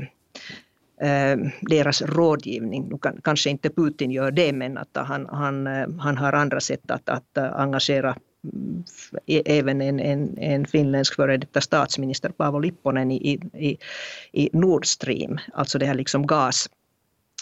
eh, 1.01 1.37
deras 1.61 2.01
rådgivning. 2.01 2.99
Kanske 3.23 3.49
inte 3.49 3.69
Putin 3.69 4.11
gör 4.11 4.31
det 4.31 4.53
men 4.53 4.77
att 4.77 4.89
han, 4.93 5.25
han, 5.25 5.67
han 5.99 6.17
har 6.17 6.33
andra 6.33 6.59
sätt 6.59 6.91
att, 6.91 7.09
att 7.09 7.37
engagera 7.37 8.15
även 9.27 9.81
en, 9.81 9.99
en, 9.99 10.37
en 10.37 10.65
finländsk 10.65 11.15
före 11.15 11.37
detta 11.37 11.61
statsminister 11.61 12.29
Paavo 12.29 12.59
Lipponen 12.59 13.11
i, 13.11 13.39
i, 13.53 13.77
i 14.31 14.49
Nord 14.53 14.85
Stream, 14.85 15.39
alltså 15.53 15.79
det 15.79 15.85
här 15.85 15.93
liksom 15.93 16.27
gas, 16.27 16.69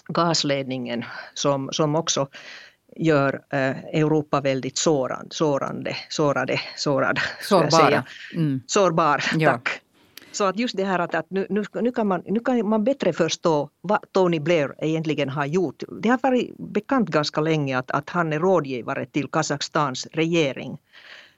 gasledningen 0.08 1.04
som, 1.34 1.68
som 1.72 1.96
också 1.96 2.28
gör 2.96 3.42
eh, 3.50 3.78
Europa 3.78 4.40
väldigt 4.40 4.78
sårande, 4.78 5.30
sårande, 5.30 5.96
sårade, 6.08 6.60
sårad, 6.76 7.18
Sårbara. 7.42 8.04
Mm. 8.34 8.60
Sårbar, 8.66 9.24
ja. 9.38 9.60
Så 10.32 10.44
att 10.44 10.58
just 10.58 10.76
det 10.76 10.84
här 10.84 10.98
att, 10.98 11.14
att 11.14 11.30
nu, 11.30 11.46
nu, 11.50 11.64
nu, 11.74 11.92
kan 11.92 12.06
man, 12.06 12.22
nu 12.26 12.40
kan 12.40 12.68
man 12.68 12.84
bättre 12.84 13.12
förstå 13.12 13.70
vad 13.80 14.12
Tony 14.12 14.40
Blair 14.40 14.74
egentligen 14.78 15.28
har 15.28 15.46
gjort. 15.46 15.82
Det 16.02 16.08
har 16.08 16.18
varit 16.22 16.56
bekant 16.58 17.08
ganska 17.08 17.40
länge 17.40 17.78
att, 17.78 17.90
att 17.90 18.10
han 18.10 18.32
är 18.32 18.38
rådgivare 18.38 19.06
till 19.06 19.28
Kazakstans 19.28 20.06
regering. 20.12 20.78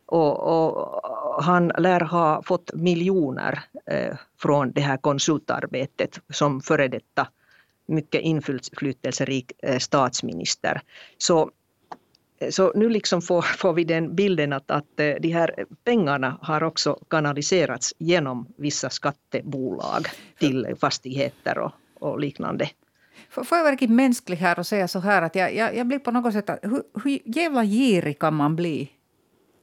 Och, 0.07 0.41
och, 0.41 1.03
han 1.45 1.73
lär 1.79 2.01
ha 2.01 2.43
fått 2.43 2.75
miljoner 2.75 3.65
eh, 3.87 4.17
från 4.39 4.73
det 4.73 4.81
här 4.81 4.97
konsultarbetet 4.97 6.21
som 6.33 6.61
före 6.61 6.89
detta 6.89 7.29
mycket 7.87 8.21
inflytelserik 8.21 9.53
eh, 9.63 9.79
statsminister. 9.79 10.81
Så 11.19 11.51
så 12.51 12.73
nu 12.75 12.89
liksom 12.89 13.23
får, 13.23 13.43
får 13.43 13.73
vi 13.73 13.85
den 13.85 14.15
bilden 14.15 14.53
att, 14.53 14.71
att 14.71 15.01
eh, 15.01 15.15
de 15.21 15.29
här 15.29 15.67
pengarna 15.85 16.39
har 16.43 16.63
också 16.63 16.99
kanaliserats 17.11 17.95
genom 17.99 18.47
vissa 18.57 18.91
skattebolag 18.91 20.09
till 20.39 20.75
fastigheter 20.81 21.59
och, 21.59 21.73
och 22.01 22.21
liknande. 22.21 22.71
Får 23.31 23.47
jag 23.51 23.65
vara 23.65 23.77
mänsklig 23.89 24.37
här 24.37 24.59
och 24.59 24.67
säga 24.67 24.89
så 24.89 24.99
här 24.99 25.23
att 25.23 25.35
jag, 25.35 25.55
jag, 25.55 25.77
jag 25.77 25.87
blir 25.87 25.99
på 25.99 26.11
något 26.11 26.33
sätt... 26.33 26.51
Hur, 26.63 26.83
hur 27.05 27.19
jävla 27.25 27.65
girig 27.65 28.19
kan 28.19 28.35
man 28.35 28.57
bli? 28.57 28.91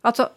Alltså, 0.02 0.30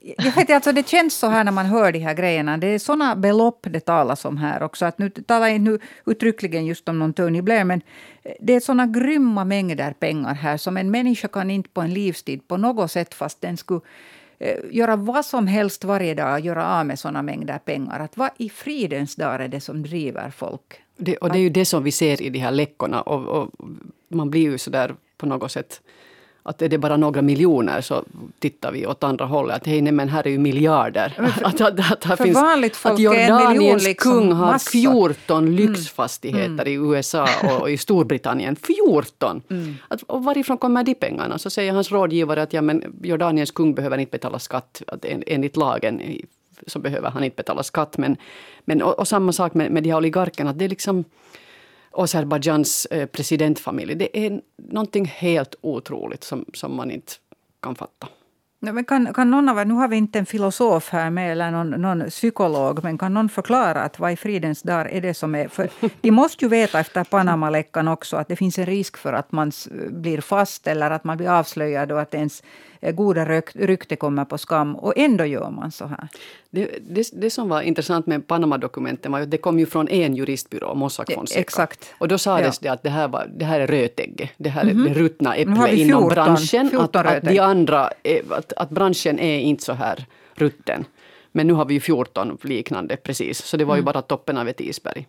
jag 0.00 0.32
vet, 0.32 0.50
alltså 0.50 0.72
det 0.72 0.88
känns 0.88 1.14
så 1.18 1.26
här 1.26 1.44
när 1.44 1.52
man 1.52 1.66
hör 1.66 1.92
de 1.92 1.98
här 1.98 2.14
grejerna. 2.14 2.56
Det 2.56 2.66
är 2.66 2.78
såna 2.78 3.16
belopp 3.16 3.66
det 3.70 3.80
talas 3.80 4.24
om 4.24 4.36
här 4.36 4.62
också. 4.62 4.86
Att 4.86 4.98
nu 4.98 5.10
talar 5.10 5.48
jag 5.48 5.60
nu 5.60 5.78
uttryckligen 6.06 6.66
just 6.66 6.88
om 6.88 6.98
någon 6.98 7.12
Tony 7.12 7.42
Blair, 7.42 7.64
men 7.64 7.82
eh, 8.22 8.32
det 8.40 8.52
är 8.52 8.60
såna 8.60 8.86
grymma 8.86 9.44
mängder 9.44 9.92
pengar 9.92 10.34
här 10.34 10.56
som 10.56 10.76
en 10.76 10.90
människa 10.90 11.28
kan 11.28 11.50
inte 11.50 11.70
på 11.70 11.80
en 11.80 11.94
livstid 11.94 12.48
på 12.48 12.56
något 12.56 12.90
sätt, 12.90 13.14
fast 13.14 13.40
den 13.40 13.56
skulle 13.56 13.80
eh, 14.38 14.58
göra 14.70 14.96
vad 14.96 15.24
som 15.24 15.46
helst 15.46 15.84
varje 15.84 16.14
dag, 16.14 16.40
göra 16.40 16.78
av 16.78 16.86
med 16.86 16.98
såna 16.98 17.22
mängder 17.22 17.58
pengar. 17.58 18.00
Att 18.00 18.16
vad 18.16 18.30
i 18.36 18.48
fridens 18.48 19.16
dag 19.16 19.34
är 19.34 19.48
det 19.48 19.60
som 19.60 19.82
driver 19.82 20.30
folk? 20.30 20.82
Det, 20.96 21.16
och 21.16 21.32
det 21.32 21.38
är 21.38 21.42
ju 21.42 21.50
det 21.50 21.64
som 21.64 21.84
vi 21.84 21.92
ser 21.92 22.22
i 22.22 22.30
de 22.30 22.38
här 22.38 22.50
läckorna. 22.50 23.02
Och, 23.02 23.42
och 23.42 23.50
man 24.08 24.30
blir 24.30 24.42
ju 24.42 24.58
så 24.58 24.70
där 24.70 24.94
på 25.16 25.26
något 25.26 25.52
sätt 25.52 25.80
att 26.42 26.62
är 26.62 26.68
det 26.68 26.78
bara 26.78 26.96
några 26.96 27.22
miljoner 27.22 27.80
så 27.80 28.04
tittar 28.38 28.72
vi 28.72 28.86
åt 28.86 29.04
andra 29.04 29.24
hållet. 29.24 29.56
Att 29.56 29.66
hej, 29.66 29.82
nej, 29.82 29.92
men 29.92 30.08
här 30.08 30.26
är 30.26 30.30
ju 30.30 30.38
miljarder. 30.38 31.08
För, 31.08 31.44
att, 31.46 31.60
att, 31.60 31.92
att, 31.92 32.18
för 32.18 32.24
finns, 32.24 32.36
vanligt 32.36 32.76
folk 32.76 32.94
att 32.94 33.00
Jordaniens 33.00 33.84
liksom 33.84 34.12
kung 34.12 34.32
har 34.32 34.46
massa. 34.46 34.70
14 34.70 35.38
mm. 35.38 35.54
lyxfastigheter 35.54 36.66
mm. 36.66 36.68
i 36.68 36.72
USA 36.72 37.28
och 37.60 37.70
i 37.70 37.78
Storbritannien. 37.78 38.56
14! 38.56 39.42
Mm. 39.50 39.76
Att, 39.88 40.02
och 40.02 40.24
varifrån 40.24 40.58
kommer 40.58 40.84
de 40.84 40.94
pengarna? 40.94 41.38
Så 41.38 41.50
säger 41.50 41.72
hans 41.72 41.92
rådgivare 41.92 42.42
att 42.42 42.52
ja, 42.52 42.62
men 42.62 43.00
Jordaniens 43.02 43.50
kung 43.50 43.74
behöver 43.74 43.98
inte 43.98 44.10
betala 44.10 44.38
skatt. 44.38 44.82
Att 44.86 45.04
enligt 45.26 45.56
lagen 45.56 46.02
så 46.66 46.78
behöver 46.78 47.10
han 47.10 47.24
inte 47.24 47.36
betala 47.36 47.62
skatt. 47.62 47.98
Men, 47.98 48.16
men, 48.64 48.82
och, 48.82 48.98
och 48.98 49.08
samma 49.08 49.32
sak 49.32 49.54
med, 49.54 49.70
med 49.70 49.82
de 49.82 49.90
här 49.90 49.96
oligarkerna. 49.96 50.52
Det 50.52 50.64
är 50.64 50.68
liksom 50.68 51.04
Azerbajdzjans 51.92 52.86
eh, 52.86 53.06
presidentfamilj. 53.06 53.94
Det 53.94 54.26
är 54.26 54.40
någonting 54.56 55.04
helt 55.04 55.54
otroligt 55.60 56.24
som, 56.24 56.44
som 56.54 56.76
man 56.76 56.90
inte 56.90 57.12
kan 57.62 57.74
fatta. 57.74 58.08
Men 58.62 58.84
kan, 58.84 59.14
kan 59.14 59.30
någon 59.30 59.48
av 59.48 59.58
er, 59.58 59.64
nu 59.64 59.74
har 59.74 59.88
vi 59.88 59.96
inte 59.96 60.18
en 60.18 60.26
filosof 60.26 60.90
här 60.90 61.10
med 61.10 61.32
eller 61.32 61.50
någon, 61.50 61.70
någon 61.70 62.10
psykolog, 62.10 62.82
men 62.82 62.98
kan 62.98 63.14
någon 63.14 63.28
förklara 63.28 63.82
att 63.82 63.98
vad 63.98 64.12
i 64.12 64.16
fridens 64.16 64.62
dar 64.62 64.84
är 64.84 65.00
det 65.00 65.14
som 65.14 65.34
är... 65.34 65.48
För 65.48 65.70
de 66.00 66.10
måste 66.10 66.44
ju 66.44 66.48
veta 66.48 66.80
efter 66.80 67.04
Panamaläckan 67.04 67.88
också 67.88 68.16
att 68.16 68.28
det 68.28 68.36
finns 68.36 68.58
en 68.58 68.66
risk 68.66 68.96
för 68.96 69.12
att 69.12 69.32
man 69.32 69.52
blir 69.90 70.20
fast 70.20 70.66
eller 70.66 70.90
att 70.90 71.04
man 71.04 71.16
blir 71.16 71.28
avslöjad 71.28 71.92
och 71.92 72.00
att 72.00 72.14
ens 72.14 72.42
goda 72.80 73.42
rykte 73.54 73.96
kommer 73.96 74.24
på 74.24 74.38
skam 74.38 74.76
och 74.76 74.92
ändå 74.96 75.24
gör 75.24 75.50
man 75.50 75.70
så 75.70 75.86
här. 75.86 76.08
Det, 76.50 76.70
det, 76.80 77.10
det 77.12 77.30
som 77.30 77.48
var 77.48 77.62
intressant 77.62 78.06
med 78.06 78.26
Panama-dokumenten 78.26 79.12
var 79.12 79.20
att 79.20 79.30
det 79.30 79.38
kom 79.38 79.58
ju 79.58 79.66
från 79.66 79.88
en 79.88 80.16
juristbyrå, 80.16 80.74
Mossack 80.74 81.12
Fonseca. 81.12 81.40
Exakt. 81.40 81.94
Och 81.98 82.08
då 82.08 82.18
sades 82.18 82.58
ja. 82.62 82.68
det 82.68 82.72
att 82.72 82.82
det 82.82 82.90
här, 82.90 83.08
var, 83.08 83.26
det 83.36 83.44
här 83.44 83.60
är 83.60 83.66
rötägget, 83.66 84.30
det 84.36 84.48
här 84.48 84.62
är 84.62 84.70
mm 84.70 84.86
-hmm. 84.86 84.94
det 84.94 85.00
ruttna 85.00 85.34
äpplet 85.34 85.72
inom 85.72 86.00
14, 86.00 86.08
branschen. 86.08 86.70
14 86.70 87.06
att, 87.06 87.16
att, 87.16 87.22
de 87.22 87.38
andra, 87.38 87.90
att, 88.30 88.52
att 88.52 88.70
branschen 88.70 89.18
är 89.18 89.38
inte 89.38 89.64
så 89.64 89.72
här 89.72 90.06
rutten. 90.34 90.84
Men 91.32 91.46
nu 91.46 91.52
har 91.52 91.64
vi 91.64 91.74
ju 91.74 91.80
14 91.80 92.38
liknande 92.42 92.96
precis, 92.96 93.44
så 93.44 93.56
det 93.56 93.64
var 93.64 93.74
ju 93.74 93.80
mm. 93.80 93.84
bara 93.84 94.02
toppen 94.02 94.38
av 94.38 94.48
ett 94.48 94.60
isberg. 94.60 95.06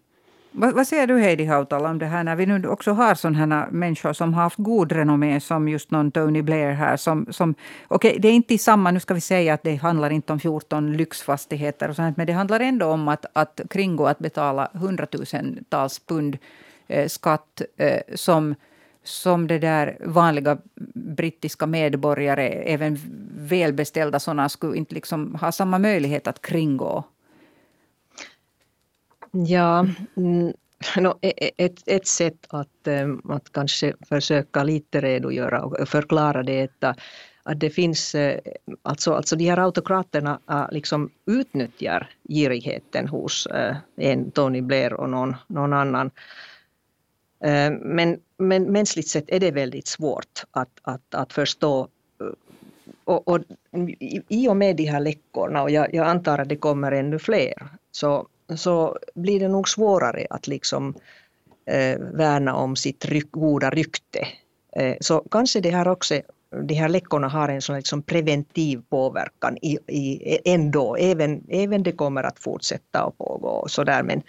Vad, 0.54 0.74
vad 0.74 0.88
säger 0.88 1.08
du 1.08 1.20
Heidi 1.20 1.46
Hautala 1.46 1.90
om 1.90 2.00
det 2.00 2.06
här 2.06 2.24
när 2.24 2.36
vi 2.36 2.46
nu 2.46 2.68
också 2.68 2.92
har 2.92 3.16
sådana 3.16 3.68
människor 3.72 4.14
som 4.14 4.34
har 4.34 4.44
haft 4.44 4.58
god 4.58 4.92
renommé 4.92 5.40
som 5.40 5.70
just 5.70 5.92
någon 5.92 6.12
Tony 6.12 6.42
Blair 6.42 6.72
här. 6.72 6.98
Som, 6.98 7.28
som, 7.30 7.56
okay, 7.88 8.18
det 8.20 8.28
är 8.28 8.34
inte 8.34 8.58
samma, 8.58 8.92
nu 8.92 9.00
ska 9.00 9.14
vi 9.14 9.22
säga 9.22 9.54
att 9.54 9.64
det 9.64 9.76
handlar 9.76 10.10
inte 10.10 10.34
om 10.34 10.40
14 10.40 10.94
lyxfastigheter 10.98 11.90
och 11.90 11.96
sånt, 11.96 12.18
men 12.18 12.28
det 12.28 12.34
handlar 12.34 12.60
ändå 12.60 12.86
om 12.86 13.08
att, 13.08 13.26
att 13.34 13.62
kringgå 13.70 14.06
att 14.06 14.20
betala 14.20 14.70
hundratusentals 14.74 16.00
pund 16.00 16.38
eh, 16.88 17.08
skatt 17.08 17.62
eh, 17.78 18.02
som 18.16 18.56
som 19.04 19.48
det 19.48 19.60
där 19.60 19.98
vanliga 20.06 20.58
brittiska 20.94 21.68
medborgare, 21.68 22.48
även 22.48 23.00
välbeställda 23.38 24.20
sådana, 24.20 24.50
skulle 24.50 24.78
inte 24.78 24.96
liksom 24.96 25.36
ha 25.36 25.52
samma 25.52 25.80
möjlighet 25.80 26.28
att 26.28 26.42
kringgå 26.42 27.04
Ja, 29.32 29.88
mm, 30.18 30.54
no, 30.98 31.20
e, 31.22 31.34
e, 31.38 31.52
ett, 31.58 31.84
ett 31.86 32.08
sätt 32.08 32.46
att, 32.50 32.88
eh, 32.88 33.08
att 33.30 33.52
kanske 33.52 33.94
försöka 34.10 34.64
lite 34.64 35.02
redogöra 35.02 35.64
och 35.64 35.90
förklara 35.90 36.44
det 36.44 36.84
att 37.44 37.60
det 37.60 37.70
finns, 37.70 38.16
eh, 38.16 38.40
alltså, 38.82 39.14
alltså 39.14 39.36
de 39.36 39.46
här 39.50 39.58
autokraterna 39.58 40.40
eh, 40.50 40.68
liksom 40.72 41.10
utnyttjar 41.26 42.10
girigheten 42.30 43.08
hos 43.08 43.48
en 43.96 44.32
Tony 44.32 44.62
Blair 44.62 44.94
och 44.94 45.10
någon, 45.10 45.36
någon 45.48 45.74
annan. 45.74 46.12
Men, 47.80 48.20
men 48.38 48.64
mänskligt 48.64 49.08
sett 49.08 49.30
är 49.30 49.40
det 49.40 49.52
väldigt 49.52 49.88
svårt 49.88 50.44
att, 50.52 50.70
att, 50.82 51.16
att 51.16 51.34
förstå 51.34 51.88
och, 53.04 53.28
och, 53.28 53.40
i 54.28 54.48
och 54.48 54.58
med 54.58 54.76
de 54.76 54.86
här 54.86 55.00
läckorna, 55.00 55.62
och 55.64 55.72
jag, 55.72 55.94
jag 55.94 56.08
antar 56.08 56.40
att 56.40 56.50
det 56.50 56.56
kommer 56.56 56.92
ännu 56.92 57.20
fler, 57.20 57.54
så 57.92 58.28
så 58.58 58.98
blir 59.16 59.40
det 59.40 59.48
nog 59.48 59.70
svårare 59.70 60.28
att 60.30 60.48
liksom 60.48 60.94
eh, 61.66 62.00
värna 62.00 62.56
om 62.56 62.76
sitt 62.76 63.06
ryk, 63.06 63.32
goda 63.32 63.70
rykte. 63.70 64.28
Eh, 64.76 64.96
så 65.00 65.24
kanske 65.32 65.60
det 65.60 65.70
här 65.70 65.88
också, 65.88 66.22
de 66.64 66.74
här 66.74 66.90
läckorna 66.90 67.28
har 67.28 67.50
en 67.50 67.62
sån 67.62 67.76
liksom 67.76 68.02
preventiv 68.02 68.82
påverkan 68.90 69.58
i, 69.62 69.78
i, 69.88 70.40
ändå, 70.46 70.96
även, 70.96 71.44
även 71.50 71.84
det 71.84 71.92
kommer 71.92 72.24
att 72.24 72.40
fortsätta 72.40 73.04
och 73.04 73.18
pågå. 73.18 73.66
Så 73.68 73.84
där. 73.84 74.04
Men, 74.04 74.22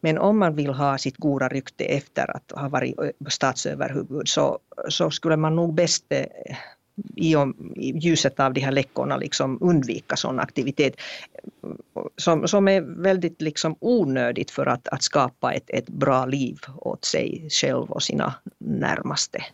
men 0.00 0.18
om 0.18 0.38
man 0.38 0.54
vill 0.54 0.70
ha 0.70 0.98
sitt 0.98 1.16
goda 1.16 1.48
rykte 1.48 1.84
efter 1.84 2.36
att 2.36 2.52
ha 2.60 2.68
varit 2.68 2.98
eh, 3.00 3.08
statsöverhuvud 3.28 4.28
så, 4.28 4.58
så 4.88 5.10
skulle 5.10 5.36
man 5.36 5.56
nog 5.56 5.74
bäst 5.74 6.04
eh, 6.08 6.26
i, 7.16 7.34
i, 7.34 7.36
i 7.76 7.98
ljuset 7.98 8.40
av 8.40 8.52
de 8.52 8.60
här 8.60 8.72
läckorna 8.72 9.16
liksom 9.16 9.58
undvika 9.60 10.16
sån 10.16 10.40
aktivitet 10.40 10.94
som, 12.16 12.48
som 12.48 12.68
är 12.68 12.80
väldigt 12.80 13.42
liksom 13.42 13.76
onödigt 13.80 14.50
för 14.50 14.66
att, 14.66 14.88
att 14.88 15.02
skapa 15.02 15.52
ett, 15.52 15.70
ett 15.70 15.88
bra 15.88 16.26
liv 16.26 16.58
åt 16.76 17.04
sig 17.04 17.48
själv 17.50 17.90
och 17.90 18.02
sina 18.02 18.34
närmaste. 18.58 19.44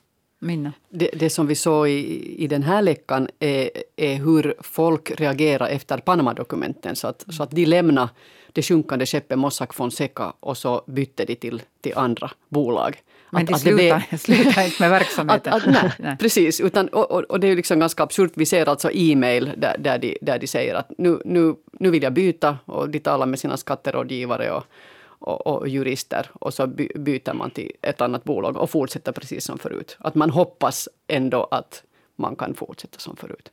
Minna. 0.43 0.73
Det, 0.89 1.11
det 1.15 1.31
som 1.31 1.47
vi 1.47 1.55
såg 1.55 1.89
i, 1.89 2.45
i 2.45 2.47
den 2.47 2.63
här 2.63 2.83
läckan 2.83 3.29
är, 3.39 3.71
är 3.97 4.15
hur 4.15 4.55
folk 4.61 5.21
reagerar 5.21 5.69
efter 5.69 5.99
Panama-dokumenten. 5.99 6.97
Så 6.97 7.09
att, 7.09 7.25
så 7.29 7.43
att 7.43 7.51
de 7.51 7.67
lämnade 7.67 8.09
det 8.53 8.63
sjunkande 8.63 9.07
skeppet 9.07 9.39
Mossack 9.39 9.75
Fonseca 9.75 10.33
och 10.41 10.57
så 10.57 10.85
bytte 10.87 11.25
de 11.25 11.37
till, 11.37 11.63
till 11.81 11.93
andra 11.97 12.31
bolag. 12.49 13.03
Men 13.33 13.47
de 13.47 13.59
slutar, 13.59 14.07
det, 14.11 14.19
slutar 14.19 14.65
inte 14.65 14.83
med 14.83 14.91
verksamheten. 14.91 15.53
Att, 15.53 15.67
att, 15.67 15.73
nej, 15.73 15.93
nej, 15.99 16.17
precis. 16.17 16.61
Utan, 16.61 16.89
och, 16.89 17.11
och, 17.11 17.21
och, 17.23 17.41
det 17.41 17.47
är 17.47 17.57
liksom 17.57 17.79
ganska 17.79 18.03
absurt. 18.03 18.33
Vi 18.35 18.47
ser 18.47 18.69
alltså 18.69 18.91
e-mail 18.93 19.53
där, 19.57 19.77
där, 19.79 19.99
de, 19.99 20.19
där 20.23 20.39
de 20.39 20.47
säger 20.47 20.75
att 20.75 20.91
nu, 20.99 21.23
nu, 21.25 21.55
nu 21.73 21.91
vill 21.91 22.03
jag 22.03 22.13
byta 22.13 22.59
och 22.65 22.91
de 22.91 22.99
talar 22.99 23.27
med 23.27 23.39
sina 23.39 23.57
skatterådgivare 23.57 24.51
och, 24.51 24.65
och, 25.05 25.47
och, 25.47 25.69
jurister 25.69 26.31
och 26.33 26.55
så 26.55 26.67
by, 26.67 26.89
byter 26.95 27.35
man 27.35 27.51
till 27.51 27.73
ett 27.83 28.01
annat 28.01 28.25
bolag 28.25 28.57
och 28.57 28.71
fortsätter 28.71 29.13
precis 29.13 29.45
som 29.45 29.59
förut. 29.59 29.97
Att 30.01 30.15
man 30.15 30.31
hoppas 30.31 30.89
ändå 31.09 31.49
att 31.51 31.83
man 32.17 32.37
kan 32.37 32.55
fortsätta 32.55 32.99
som 32.99 33.17
förut. 33.17 33.51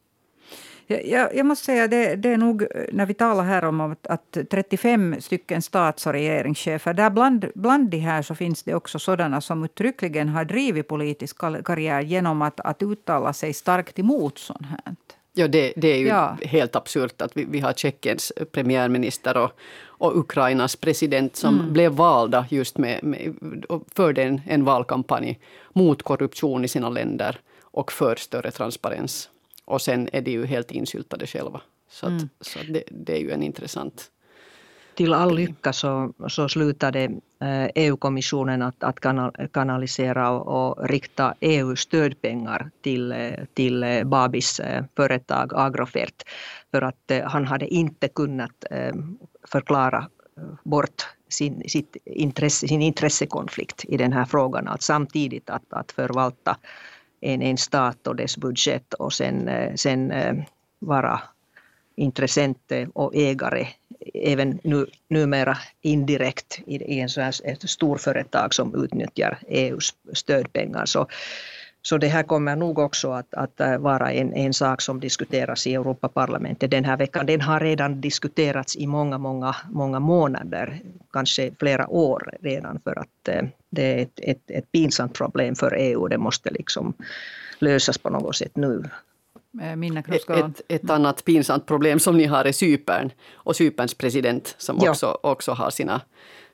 Jag, 0.87 1.35
jag 1.35 1.45
måste 1.45 1.65
säga 1.65 1.87
det, 1.87 2.15
det 2.15 2.29
är 2.29 2.37
nog 2.37 2.67
när 2.91 3.05
vi 3.05 3.13
talar 3.13 3.43
här 3.43 3.65
om 3.65 3.81
att, 3.81 4.07
att 4.07 4.37
35 4.51 5.15
stycken 5.19 5.61
stats 5.61 6.07
och 6.07 6.13
regeringschefer, 6.13 6.93
där 6.93 7.09
bland, 7.09 7.45
bland 7.55 7.89
de 7.89 7.97
här 7.97 8.21
så 8.21 8.35
finns 8.35 8.63
det 8.63 8.75
också 8.75 8.99
sådana 8.99 9.41
som 9.41 9.63
uttryckligen 9.63 10.29
har 10.29 10.45
drivit 10.45 10.87
politisk 10.87 11.37
karriär 11.65 12.01
genom 12.01 12.41
att, 12.41 12.59
att 12.59 12.83
uttala 12.83 13.33
sig 13.33 13.53
starkt 13.53 13.99
emot 13.99 14.37
sånt 14.37 14.65
här. 14.65 14.95
Ja, 15.33 15.47
det, 15.47 15.73
det 15.75 15.87
är 15.87 15.97
ju 15.97 16.07
ja. 16.07 16.37
helt 16.41 16.75
absurt 16.75 17.21
att 17.21 17.37
vi, 17.37 17.45
vi 17.45 17.59
har 17.59 17.73
Tjeckiens 17.73 18.33
premiärminister 18.51 19.37
och, 19.37 19.51
och 19.83 20.17
Ukrainas 20.17 20.75
president 20.75 21.35
som 21.35 21.59
mm. 21.59 21.73
blev 21.73 21.91
valda 21.91 22.45
just 22.49 22.77
med, 22.77 23.03
med 23.03 23.35
och 23.69 23.83
förde 23.95 24.23
en, 24.23 24.41
en 24.47 24.65
valkampanj 24.65 25.39
mot 25.73 26.03
korruption 26.03 26.65
i 26.65 26.67
sina 26.67 26.89
länder 26.89 27.39
och 27.61 27.91
för 27.91 28.15
större 28.15 28.51
transparens. 28.51 29.29
Och 29.67 29.81
sen 29.81 30.09
är 30.13 30.21
de 30.21 30.31
ju 30.31 30.45
helt 30.45 30.71
insyltade 30.71 31.27
själva. 31.27 31.61
Så, 31.89 32.05
att, 32.05 32.11
mm. 32.11 32.29
så 32.41 32.59
det, 32.59 32.83
det, 32.91 33.13
är 33.13 33.19
ju 33.19 33.31
en 33.31 33.43
intressant... 33.43 34.11
Till 34.95 35.13
all 35.13 35.35
lycka 35.35 35.73
så, 35.73 36.13
så 36.27 36.49
slutade 36.49 37.09
EU-kommissionen 37.75 38.61
att, 38.61 38.83
att 38.83 38.99
kanalisera 39.53 40.29
och, 40.29 40.69
och 40.69 40.89
rikta 40.89 41.33
EU-stödpengar 41.39 42.69
till, 42.81 43.33
till 43.53 44.01
Babis 44.05 44.61
företag 44.95 45.51
Agrofert. 45.55 46.23
För 46.71 46.81
att 46.81 47.11
han 47.23 47.45
hade 47.45 47.67
inte 47.67 48.07
kunnat 48.07 48.65
förklara 49.47 50.07
bort 50.63 51.07
sin, 51.29 51.63
sitt 51.69 51.97
intresse, 52.05 52.67
sin 52.67 52.81
intressekonflikt 52.81 53.85
i 53.87 53.97
den 53.97 54.13
här 54.13 54.25
frågan. 54.25 54.67
Att 54.67 54.81
samtidigt 54.81 55.49
att, 55.49 55.63
att 55.69 55.91
förvalta 55.91 56.57
en, 57.21 57.41
en 57.41 57.57
stat 57.57 58.07
och 58.07 58.15
dess 58.15 58.37
budget 58.37 58.93
och 58.93 59.13
sen, 59.13 59.47
eh, 59.47 59.73
sen 59.75 60.11
eh, 60.11 60.35
vara 60.79 61.21
intressent 61.95 62.71
eh, 62.71 62.87
och 62.93 63.15
ägare 63.15 63.67
även 64.13 64.59
nu, 64.63 64.85
numera 65.09 65.57
indirekt 65.81 66.59
i, 66.65 66.75
i 66.75 66.99
en 66.99 67.09
sån 67.09 67.23
här, 67.23 67.33
ett 67.43 67.69
storföretag 67.69 68.53
som 68.53 68.83
utnyttjar 68.83 69.39
EUs 69.47 69.93
stödpengar. 70.13 70.85
Så, 70.85 71.07
så 71.87 71.97
det 71.97 72.07
här 72.07 72.23
kommer 72.23 72.55
nog 72.55 72.79
också 72.79 73.11
att, 73.11 73.33
att 73.33 73.59
äh, 73.59 73.77
vara 73.77 74.11
en, 74.11 74.33
en 74.33 74.53
sak 74.53 74.81
som 74.81 74.99
diskuteras 74.99 75.67
i 75.67 75.73
Europaparlamentet 75.73 76.71
den 76.71 76.85
här 76.85 76.97
veckan. 76.97 77.25
Den 77.25 77.41
har 77.41 77.59
redan 77.59 78.01
diskuterats 78.01 78.75
i 78.75 78.87
många, 78.87 79.17
många, 79.17 79.55
många 79.71 79.99
månader, 79.99 80.81
kanske 81.13 81.51
flera 81.59 81.87
år 81.87 82.33
redan 82.41 82.79
för 82.83 82.99
att 82.99 83.27
äh, 83.27 83.43
det 83.69 83.93
är 83.93 83.97
ett, 84.03 84.19
ett, 84.19 84.41
ett 84.47 84.71
pinsamt 84.71 85.13
problem 85.13 85.55
för 85.55 85.75
EU. 85.77 86.07
Det 86.07 86.17
måste 86.17 86.49
liksom 86.49 86.93
lösas 87.59 87.97
på 87.97 88.09
något 88.09 88.35
sätt 88.35 88.55
nu. 88.55 88.83
Ett, 90.39 90.59
ett, 90.69 90.83
ett, 90.83 90.89
annat 90.89 91.25
pinsamt 91.25 91.65
problem 91.65 91.99
som 91.99 92.17
ni 92.17 92.25
har 92.25 92.45
är 92.45 92.51
Cypern 92.51 93.11
och 93.33 93.55
Cyperns 93.55 93.93
president 93.93 94.55
som 94.57 94.79
ja. 94.81 94.89
också, 94.89 95.17
också 95.23 95.51
har 95.51 95.69
sina, 95.69 96.01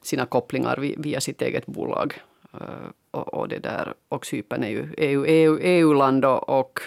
sina 0.01 0.25
kopplingar 0.25 0.77
via 0.97 1.21
sitt 1.21 1.41
eget 1.41 1.65
bolag. 1.65 2.13
Och, 3.13 3.33
och, 3.33 3.49
det 3.49 3.59
där, 3.59 3.93
och 4.09 4.25
Cypern 4.25 4.63
är 4.63 4.69
ju 4.69 4.93
EU, 4.97 5.25
EU, 5.25 5.59
EU-land 5.61 6.25
och, 6.25 6.79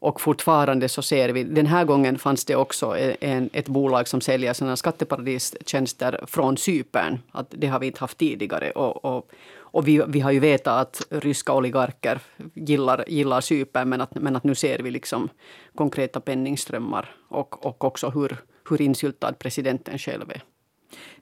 och 0.00 0.20
fortfarande 0.20 0.88
så 0.88 1.02
ser 1.02 1.28
vi, 1.28 1.44
den 1.44 1.66
här 1.66 1.84
gången 1.84 2.18
fanns 2.18 2.44
det 2.44 2.56
också 2.56 2.96
en, 3.20 3.50
ett 3.52 3.68
bolag 3.68 4.08
som 4.08 4.20
säljer 4.20 4.52
sådana 4.52 4.76
skatteparadistjänster 4.76 6.24
från 6.26 6.56
Cypern. 6.56 7.18
Att 7.32 7.46
det 7.50 7.66
har 7.66 7.80
vi 7.80 7.86
inte 7.86 8.00
haft 8.00 8.18
tidigare. 8.18 8.70
Och, 8.70 9.04
och, 9.04 9.30
och 9.70 9.88
vi, 9.88 10.02
vi 10.08 10.20
har 10.20 10.30
ju 10.30 10.40
vetat 10.40 10.80
att 10.80 11.22
ryska 11.22 11.52
oligarker 11.52 12.20
gillar, 12.54 13.04
gillar 13.08 13.40
Cypern 13.40 13.88
men 13.88 14.00
att, 14.00 14.14
men 14.14 14.36
att 14.36 14.44
nu 14.44 14.54
ser 14.54 14.78
vi 14.78 14.90
liksom 14.90 15.28
konkreta 15.74 16.20
penningströmmar 16.20 17.14
och, 17.28 17.66
och 17.66 17.84
också 17.84 18.10
hur, 18.10 18.36
hur 18.70 18.82
insyltad 18.82 19.32
presidenten 19.32 19.98
själv 19.98 20.30
är. 20.30 20.42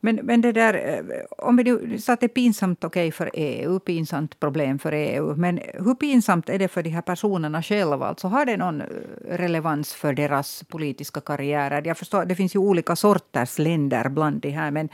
Men, 0.01 0.17
men 0.17 0.41
det 0.41 0.53
där, 0.53 0.75
eh, 0.75 1.25
om 1.39 1.57
vi 1.57 1.65
nu 1.65 1.99
sa 1.99 2.13
att 2.13 2.21
det 2.21 2.27
är 2.27 2.29
pinsamt 2.29 2.85
okay, 2.85 3.13
för 3.13 3.31
EU, 3.35 3.79
pinsamt 3.79 4.41
problem 4.41 4.79
för 4.79 4.93
EU. 4.93 5.37
Men 5.37 5.61
hur 5.75 5.95
pinsamt 5.95 6.49
är 6.49 6.59
det 6.59 6.69
för 6.69 6.83
de 6.83 6.91
här 6.91 7.03
personerna 7.03 7.63
själva? 7.63 8.07
Alltså, 8.07 8.29
har 8.29 8.45
det 8.45 8.57
någon 8.57 8.81
eh, 8.81 8.87
relevans 9.29 9.95
för 9.95 10.13
deras 10.13 10.63
politiska 10.63 11.21
karriärer? 11.21 11.83
Jag 11.87 11.99
förstår, 11.99 12.25
det 12.25 12.35
finns 12.35 12.55
ju 12.55 12.59
olika 12.59 12.97
sorters 12.97 13.59
länder 13.59 14.09
bland 14.09 14.41
de 14.41 14.51
här. 14.51 14.71
Men, 14.71 14.89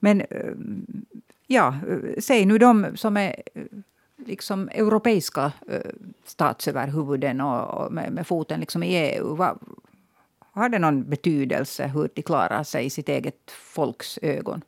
men 0.00 0.20
eh, 0.20 0.52
ja, 1.46 1.74
säg 2.18 2.46
nu 2.46 2.58
de 2.58 2.86
som 2.94 3.16
är 3.16 3.42
liksom 4.26 4.68
europeiska 4.68 5.52
statsöverhuvuden 6.24 7.40
och, 7.40 7.84
och 7.84 7.92
med, 7.92 8.12
med, 8.12 8.26
foten 8.26 8.60
liksom 8.60 8.82
i 8.82 8.96
EU. 8.96 9.34
Vad, 9.34 9.58
har 10.58 10.68
det 10.68 10.78
någon 10.78 11.10
betydelse 11.10 11.86
hur 11.86 12.10
de 12.14 12.22
klarar 12.22 12.62
sig 12.62 12.86
i 12.86 12.90
sitt 12.90 13.08
eget 13.08 13.50
folks 13.50 14.18
ögon? 14.22 14.62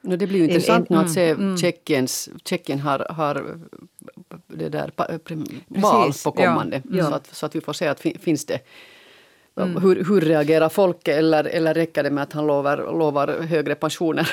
No, 0.00 0.16
det 0.16 0.26
blir 0.26 0.38
ju 0.38 0.44
intressant 0.44 0.88
nu 0.88 0.96
att 0.96 1.12
se 1.12 1.30
mm, 1.30 1.42
mm. 1.42 1.56
Tjeckiens, 1.56 2.28
Tjeckien 2.44 2.80
har, 2.80 3.06
har 3.10 3.58
det 4.46 4.68
där 4.68 4.92
val 5.68 6.12
på 6.24 6.32
kommande. 6.32 6.82
Ja, 6.90 7.04
Så, 7.04 7.14
att, 7.14 7.26
så 7.26 7.46
att 7.46 7.56
vi 7.56 7.60
får 7.60 7.72
se 7.72 7.86
att 7.86 8.00
finns 8.00 8.46
det 8.46 8.60
Mm. 9.56 9.82
Hur, 9.82 10.04
hur 10.04 10.20
reagerar 10.20 10.68
folk 10.68 11.08
eller, 11.08 11.44
eller 11.44 11.74
räcker 11.74 12.02
det 12.02 12.10
med 12.10 12.22
att 12.22 12.32
han 12.32 12.46
lovar, 12.46 12.76
lovar 12.76 13.42
högre 13.42 13.74
pensioner 13.74 14.30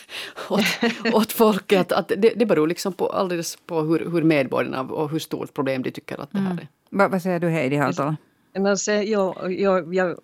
åt, 0.48 0.60
åt 1.14 1.32
folket? 1.32 1.92
Att, 1.92 2.12
att 2.12 2.22
det, 2.22 2.32
det 2.36 2.46
beror 2.46 2.66
liksom 2.66 2.92
på, 2.92 3.06
alldeles 3.06 3.56
på 3.66 3.82
hur, 3.82 4.10
hur 4.10 4.22
medborgarna 4.22 4.80
och 4.80 5.10
hur 5.10 5.18
stort 5.18 5.54
problem 5.54 5.82
de 5.82 5.90
tycker 5.90 6.22
att 6.22 6.32
det 6.32 6.38
här 6.38 6.50
mm. 6.50 6.58
är. 6.58 6.68
Mm. 6.92 7.10
Vad 7.10 7.22
säger 7.22 7.40
du 7.40 7.48
Heidi 7.48 7.76
Hautala? 7.76 8.16
Alltså, 8.54 8.92
jag, 8.92 9.52
jag, 9.60 9.94
jag, 9.94 10.18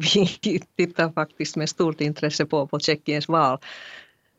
vi 0.00 0.60
tittar 0.76 1.12
faktiskt 1.12 1.56
med 1.56 1.68
stort 1.68 2.00
intresse 2.00 2.46
på, 2.46 2.66
på 2.66 2.78
Tjeckiens 2.78 3.28
val. 3.28 3.58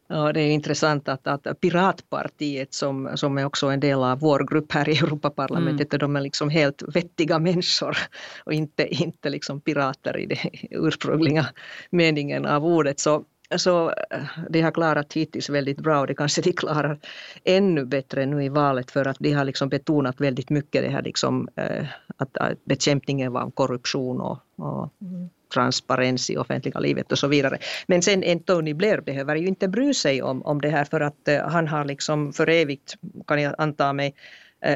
Och 0.10 0.34
det 0.34 0.42
är 0.42 0.52
intressant 0.52 1.08
att, 1.08 1.28
att 1.28 1.62
Piratpartiet 1.62 2.74
som, 2.74 3.10
som 3.16 3.38
är 3.38 3.46
också 3.46 3.68
en 3.68 3.80
del 3.80 4.04
av 4.04 4.20
vår 4.20 4.48
grupp 4.52 4.72
här 4.72 4.90
i 4.90 4.98
Europaparlamentet, 4.98 5.94
mm. 5.94 6.00
de 6.00 6.16
är 6.16 6.22
liksom 6.22 6.50
helt 6.50 6.84
vettiga 6.96 7.40
människor 7.40 7.98
och 8.44 8.54
inte, 8.54 8.88
inte 8.88 9.30
liksom 9.30 9.62
pirater 9.62 10.18
i 10.18 10.26
den 10.26 10.38
ursprungliga 10.72 11.46
meningen 11.90 12.46
av 12.46 12.66
ordet. 12.66 13.00
Så, 13.00 13.24
så 13.58 13.90
eh, 13.90 14.24
de 14.50 14.62
har 14.62 14.72
klarat 14.72 15.14
hittills 15.14 15.50
väldigt 15.50 15.80
bra 15.80 16.00
och 16.00 16.08
det 16.08 16.16
kanske 16.16 16.42
de 16.42 16.54
klarar 16.54 17.00
ännu 17.44 17.86
bättre 17.86 18.26
nu 18.26 18.44
i 18.44 18.50
valet 18.50 18.92
för 18.92 19.08
att 19.08 19.18
de 19.20 19.32
har 19.32 19.46
liksom 19.46 19.70
betonat 19.70 20.22
väldigt 20.22 20.50
mycket 20.50 20.84
det 20.84 20.90
här 20.90 21.02
liksom, 21.02 21.50
eh, 21.56 21.86
att, 22.18 22.38
att 22.38 22.66
bekämpningen 22.66 23.36
av 23.36 23.52
korruption 23.52 24.22
och, 24.22 24.40
och 24.56 24.94
mm. 25.02 25.30
transparens 25.54 26.30
i 26.30 26.38
offentliga 26.38 26.80
livet 26.80 27.12
och 27.12 27.20
så 27.20 27.28
vidare. 27.28 27.58
Men 27.88 28.02
sen 28.02 28.24
en 28.24 28.40
Tony 28.40 28.74
Blair 28.74 29.02
behöver 29.02 29.36
ju 29.36 29.48
inte 29.48 29.68
bry 29.68 29.94
sig 29.94 30.22
om, 30.22 30.42
om 30.42 30.62
det 30.62 30.70
här 30.70 30.86
för 30.86 31.02
att 31.02 31.28
uh, 31.30 31.50
han 31.50 31.68
har 31.68 31.86
liksom 31.86 32.34
för 32.34 32.50
evigt, 32.50 32.94
kan 33.28 33.42
jag 33.42 33.56
anta 33.58 33.94
mig, 33.94 34.16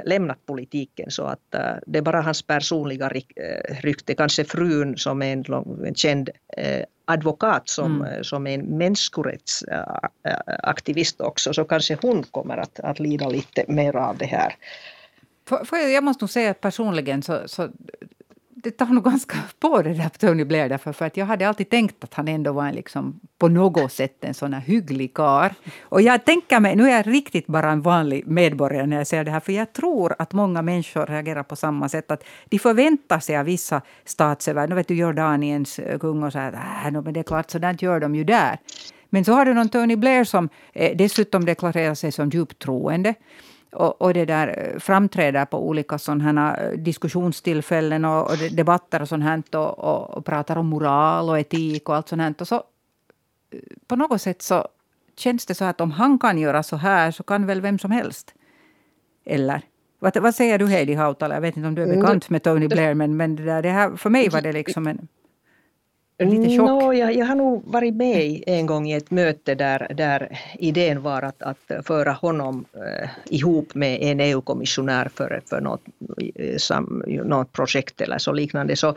lämnat 0.05 0.45
politiken 0.45 1.11
så 1.11 1.23
att 1.23 1.39
uh, 1.55 1.61
det 1.87 1.97
är 1.97 2.01
bara 2.01 2.21
hans 2.21 2.41
personliga 2.41 3.11
rykte, 3.81 4.15
kanske 4.15 4.45
frun 4.45 4.97
som 4.97 5.21
är 5.21 5.33
en, 5.33 5.45
en 5.85 5.95
känd 5.95 6.29
advokat 7.05 7.69
som, 7.69 8.01
mm. 8.01 8.23
som 8.23 8.47
är 8.47 8.53
en 8.53 8.77
människorättsaktivist 8.77 11.21
också, 11.21 11.53
så 11.53 11.63
kanske 11.63 11.97
hon 12.01 12.23
kommer 12.23 12.57
att, 12.57 12.79
att 12.79 12.99
lida 12.99 13.29
lite 13.29 13.65
mer 13.67 13.95
av 13.95 14.17
det 14.17 14.25
här. 14.25 14.55
För, 15.49 15.65
för 15.65 15.77
jag 15.77 16.03
måste 16.03 16.23
nog 16.23 16.29
säga 16.29 16.51
att 16.51 16.61
personligen 16.61 17.23
så, 17.23 17.41
så 17.45 17.69
det 18.63 18.71
tar 18.71 18.85
nog 18.85 19.03
ganska 19.03 19.37
på 19.59 19.81
det 19.81 19.93
där 19.93 20.09
Tony 20.09 20.45
Blair 20.45 20.69
därför 20.69 20.93
för 20.93 21.05
att 21.05 21.17
jag 21.17 21.25
hade 21.25 21.47
alltid 21.47 21.69
tänkt 21.69 22.03
att 22.03 22.13
han 22.13 22.27
ändå 22.27 22.51
var 22.51 22.67
en 22.67 22.75
liksom, 22.75 23.19
på 23.37 23.47
något 23.47 23.91
sätt 23.91 24.23
en 24.23 24.33
sån 24.33 24.53
här 24.53 24.61
hygglig 24.61 25.13
kar. 25.13 25.53
Och 25.81 26.01
jag 26.01 26.25
tänker 26.25 26.59
mig, 26.59 26.75
nu 26.75 26.89
är 26.89 26.95
jag 26.97 27.07
riktigt 27.07 27.47
bara 27.47 27.71
en 27.71 27.81
vanlig 27.81 28.27
medborgare 28.27 28.85
när 28.85 28.97
jag 28.97 29.07
säger 29.07 29.23
det 29.23 29.31
här, 29.31 29.39
för 29.39 29.53
jag 29.53 29.73
tror 29.73 30.15
att 30.19 30.33
många 30.33 30.61
människor 30.61 31.05
reagerar 31.05 31.43
på 31.43 31.55
samma 31.55 31.89
sätt. 31.89 32.11
Att 32.11 32.23
de 32.45 32.59
förväntar 32.59 33.19
sig 33.19 33.37
av 33.37 33.45
vissa 33.45 33.81
statsöver, 34.05 34.67
nu 34.67 34.75
vet 34.75 34.87
du 34.87 34.95
Jordaniens 34.95 35.79
eh, 35.79 35.99
kung 35.99 36.23
och 36.23 36.31
så 36.31 36.39
här, 36.39 36.53
äh, 36.85 37.01
men 37.01 37.13
det 37.13 37.19
är 37.19 37.23
klart, 37.23 37.51
sådant 37.51 37.81
gör 37.81 37.99
de 37.99 38.15
ju 38.15 38.23
där. 38.23 38.57
Men 39.09 39.25
så 39.25 39.33
har 39.33 39.45
du 39.45 39.53
någon 39.53 39.69
Tony 39.69 39.95
Blair 39.95 40.23
som 40.23 40.49
eh, 40.73 40.97
dessutom 40.97 41.45
deklarerar 41.45 41.95
sig 41.95 42.11
som 42.11 42.29
djupt 42.29 42.59
troende 42.59 43.13
och, 43.77 44.01
och 44.01 44.13
det 44.13 44.25
där 44.25 44.47
eh, 44.47 44.79
framträder 44.79 45.45
på 45.45 45.67
olika 45.67 45.97
sådana 45.97 46.57
eh, 46.57 46.71
diskussionstillfällen 46.71 48.05
och, 48.05 48.29
och 48.29 48.37
debatter 48.51 49.01
och 49.01 49.07
sånt 49.07 49.23
här 49.23 49.43
och, 49.55 49.79
och, 49.79 50.17
och, 50.17 50.25
pratar 50.25 50.55
om 50.55 50.67
moral 50.67 51.29
och 51.29 51.39
etik 51.39 51.89
och 51.89 51.95
allt 51.95 52.09
sånt 52.09 52.21
här. 52.21 52.33
Och 52.39 52.47
så, 52.47 52.55
eh, 52.55 53.59
på 53.87 53.95
något 53.95 54.21
sätt 54.21 54.41
så 54.41 54.67
känns 55.17 55.45
det 55.45 55.55
så 55.55 55.65
att 55.65 55.81
om 55.81 55.91
han 55.91 56.19
kan 56.19 56.37
göra 56.37 56.63
så 56.63 56.75
här 56.75 57.11
så 57.11 57.23
kan 57.23 57.45
väl 57.45 57.61
vem 57.61 57.79
som 57.79 57.91
helst. 57.91 58.33
Eller? 59.25 59.61
Vad, 59.99 60.17
vad 60.17 60.35
säger 60.35 60.59
du 60.59 60.67
Heidi 60.67 60.93
Hautala? 60.93 61.33
Jag 61.33 61.41
vet 61.41 61.57
inte 61.57 61.67
om 61.67 61.75
du 61.75 61.81
är 61.81 61.85
mm, 61.87 61.99
bekant 61.99 62.29
med 62.29 62.43
Tony 62.43 62.67
Blair 62.67 62.93
men, 62.93 63.17
men 63.17 63.35
det, 63.35 63.43
där, 63.43 63.61
det 63.61 63.69
här, 63.69 63.95
för 63.95 64.09
mig 64.09 64.29
var 64.29 64.41
det 64.41 64.51
liksom 64.51 64.87
en 64.87 65.07
Lite 66.19 66.57
chock. 66.57 66.67
No, 66.67 66.93
jag, 66.93 67.15
jag 67.15 67.25
har 67.25 67.35
nog 67.35 67.63
varit 67.65 67.95
med 67.95 68.43
en 68.47 68.65
gång 68.65 68.89
i 68.89 68.93
ett 68.93 69.11
möte 69.11 69.55
där, 69.55 69.93
där 69.93 70.39
idén 70.59 71.01
var 71.01 71.21
att, 71.21 71.41
att 71.41 71.85
föra 71.85 72.11
honom 72.11 72.65
eh, 72.73 73.09
ihop 73.25 73.75
med 73.75 73.97
en 74.01 74.19
EU-kommissionär 74.19 75.09
för, 75.15 75.41
för 75.49 75.61
något, 75.61 75.81
eh, 76.35 76.57
sam, 76.57 77.03
något 77.07 77.51
projekt 77.51 78.01
eller 78.01 78.17
så 78.17 78.31
liknande. 78.31 78.75
Så, 78.75 78.95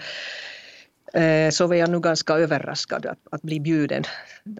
eh, 1.15 1.51
så 1.51 1.67
var 1.67 1.75
jag 1.75 1.91
nu 1.91 2.01
ganska 2.01 2.35
överraskad 2.35 3.07
att, 3.07 3.19
att 3.31 3.43
bli 3.43 3.61
bjuden 3.61 4.05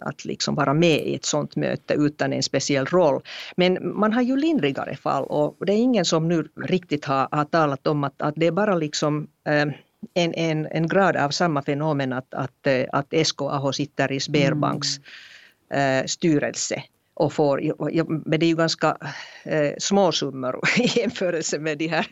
att 0.01 0.25
liksom 0.25 0.55
vara 0.55 0.73
med 0.73 1.07
i 1.07 1.15
ett 1.15 1.25
sådant 1.25 1.55
möte 1.55 1.93
utan 1.93 2.33
en 2.33 2.43
speciell 2.43 2.85
roll. 2.85 3.21
Men 3.55 3.97
man 3.99 4.13
har 4.13 4.21
ju 4.21 4.35
lindrigare 4.37 4.95
fall 4.95 5.23
och 5.23 5.65
det 5.65 5.73
är 5.73 5.77
ingen 5.77 6.05
som 6.05 6.27
nu 6.27 6.47
riktigt 6.55 7.05
har, 7.05 7.27
har 7.31 7.45
talat 7.45 7.87
om 7.87 8.03
att, 8.03 8.21
att 8.21 8.33
det 8.37 8.47
är 8.47 8.51
bara 8.51 8.75
liksom 8.75 9.27
eh, 9.47 9.65
en, 10.13 10.33
en, 10.33 10.67
en 10.71 10.87
grad 10.87 11.15
av 11.15 11.29
samma 11.29 11.61
fenomen 11.61 12.13
att, 12.13 12.33
att, 12.33 12.67
eh, 12.67 12.85
att 12.91 13.13
SKAH 13.27 13.71
sitter 13.71 14.11
i 14.11 14.19
Sberbanks 14.19 14.87
mm. 15.69 15.99
eh, 15.99 16.05
styrelse 16.05 16.83
och 17.13 17.33
får, 17.33 17.61
men 18.29 18.39
det 18.39 18.45
är 18.45 18.47
ju 18.47 18.55
ganska 18.55 18.97
eh, 19.43 19.73
små 19.77 20.11
summor 20.11 20.59
i 20.77 20.99
jämförelse 20.99 21.59
med 21.59 21.77
de 21.77 21.87
här 21.87 22.07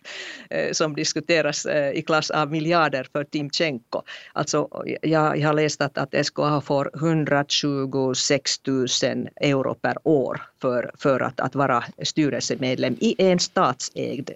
eh, 0.50 0.72
som 0.72 0.96
diskuteras 0.96 1.66
eh, 1.66 1.92
i 1.92 2.02
klass 2.02 2.32
av 2.32 2.52
miljarder 2.52 3.08
för 3.12 3.24
Timchenko. 3.24 4.02
Alltså, 4.34 4.68
jag, 5.02 5.38
jag 5.38 5.48
har 5.48 5.54
läst 5.54 5.82
att, 5.82 5.98
att 5.98 6.26
SKA 6.26 6.62
får 6.62 6.92
126 6.96 8.68
000 8.68 8.88
euro 9.42 9.76
per 9.76 9.98
år 10.04 10.42
för, 10.62 10.92
för 10.98 11.20
att, 11.20 11.40
att 11.40 11.56
vara 11.56 11.84
styrelsemedlem 12.04 12.98
i 13.00 13.16
en 13.18 13.40
statsägd 13.40 14.30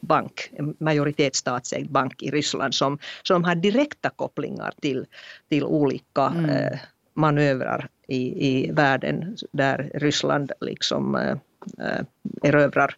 bank, 0.00 0.50
en 0.52 0.76
majoritetsstatsägd 0.78 1.90
bank 1.90 2.22
i 2.22 2.30
Ryssland 2.30 2.74
som, 2.74 2.98
som 3.22 3.44
har 3.44 3.54
direkta 3.54 4.10
kopplingar 4.10 4.74
till, 4.80 5.06
till 5.48 5.64
olika 5.64 6.26
mm. 6.26 6.78
Manövrar 7.20 7.88
i, 8.08 8.48
i 8.48 8.70
världen 8.72 9.36
där 9.52 9.90
Ryssland 9.94 10.52
liksom 10.60 11.14
äh, 11.14 12.00
erövrar 12.42 12.94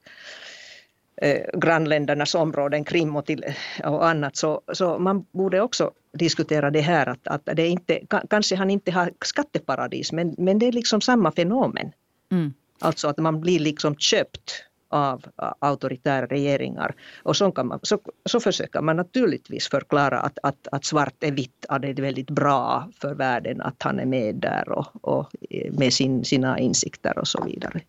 grannländernas 1.53 2.35
områden, 2.35 2.85
Krim 2.85 3.17
och, 3.17 3.27
till, 3.27 3.45
och 3.85 4.09
annat. 4.09 4.37
Så, 4.37 4.61
så 4.73 4.99
man 4.99 5.27
borde 5.33 5.61
också 5.61 5.91
diskutera 6.13 6.71
det 6.71 6.81
här 6.81 7.07
att, 7.07 7.29
att 7.29 7.57
det 7.57 7.67
inte, 7.67 8.01
kanske 8.31 8.57
han 8.57 8.71
inte 8.71 8.91
har 8.91 9.13
skatteparadis 9.25 10.13
men, 10.13 10.35
men 10.39 10.59
det 10.59 10.67
är 10.67 10.73
liksom 10.73 11.01
samma 11.01 11.33
fenomen. 11.33 11.93
Mm. 12.31 12.53
Alltså 12.79 13.09
att 13.09 13.19
man 13.19 13.41
blir 13.41 13.59
liksom 13.59 13.97
köpt 13.97 14.65
av 14.93 15.25
auktoritära 15.59 16.27
regeringar. 16.27 16.95
Och 17.23 17.37
så, 17.37 17.53
kan 17.53 17.67
man, 17.67 17.81
så, 17.83 17.99
så 18.27 18.41
försöker 18.41 18.81
man 18.81 18.97
naturligtvis 18.97 19.69
förklara 19.69 20.21
att, 20.21 20.39
att, 20.43 20.69
att 20.73 20.85
svart 20.85 21.25
är 21.25 21.33
vitt, 21.33 21.67
att 21.69 21.83
det 21.83 21.89
är 21.89 21.95
väldigt 21.95 22.31
bra 22.31 22.89
för 23.01 23.15
världen 23.15 23.61
att 23.61 23.83
han 23.83 23.99
är 23.99 24.07
med 24.07 24.35
där 24.35 24.69
och, 24.69 24.87
och 25.01 25.31
eh, 25.51 25.73
med 25.73 25.93
sin, 25.93 26.25
sina 26.25 26.59
insikter 26.59 27.19
och 27.19 27.29
så 27.29 27.45
vidare. 27.45 27.81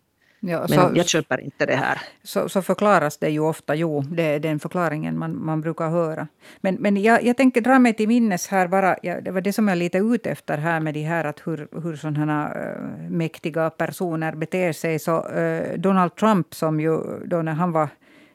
Ja, 0.46 0.66
Men 0.68 0.78
så, 0.78 0.90
jag 0.94 1.08
köper 1.08 1.40
inte 1.40 1.66
det 1.66 1.76
här. 1.76 2.00
Så, 2.22 2.48
så 2.48 2.62
förklaras 2.62 3.18
det 3.18 3.30
ju 3.30 3.40
ofta, 3.40 3.74
jo, 3.74 4.00
det 4.00 4.22
är 4.22 4.40
den 4.40 4.60
förklaringen 4.60 5.18
man, 5.18 5.44
man 5.44 5.60
brukar 5.60 5.90
höra. 5.90 6.28
Men, 6.60 6.74
men 6.74 7.02
jag, 7.02 7.22
jag 7.22 7.36
tänker 7.36 7.60
dra 7.60 7.78
mig 7.78 7.94
till 7.94 8.08
minnes 8.08 8.46
här 8.46 8.68
bara, 8.68 8.96
ja, 9.02 9.20
det 9.20 9.30
var 9.30 9.40
det 9.40 9.52
som 9.52 9.68
jag 9.68 9.72
är 9.72 9.78
lite 9.78 9.98
ute 9.98 10.30
efter 10.30 10.58
här 10.58 10.80
med 10.80 10.94
de 10.94 11.02
här, 11.02 11.24
att 11.24 11.40
hur, 11.44 11.68
hur 11.82 11.96
sådana 11.96 12.52
äh, 12.54 13.10
mäktiga 13.10 13.70
personer 13.70 14.34
beter 14.34 14.72
sig. 14.72 14.98
Så 14.98 15.28
äh, 15.28 15.78
Donald 15.78 16.14
Trump 16.14 16.54
som 16.54 16.80
ju 16.80 16.98
då 17.24 17.42
när 17.42 17.52
han 17.52 17.72
var 17.72 17.88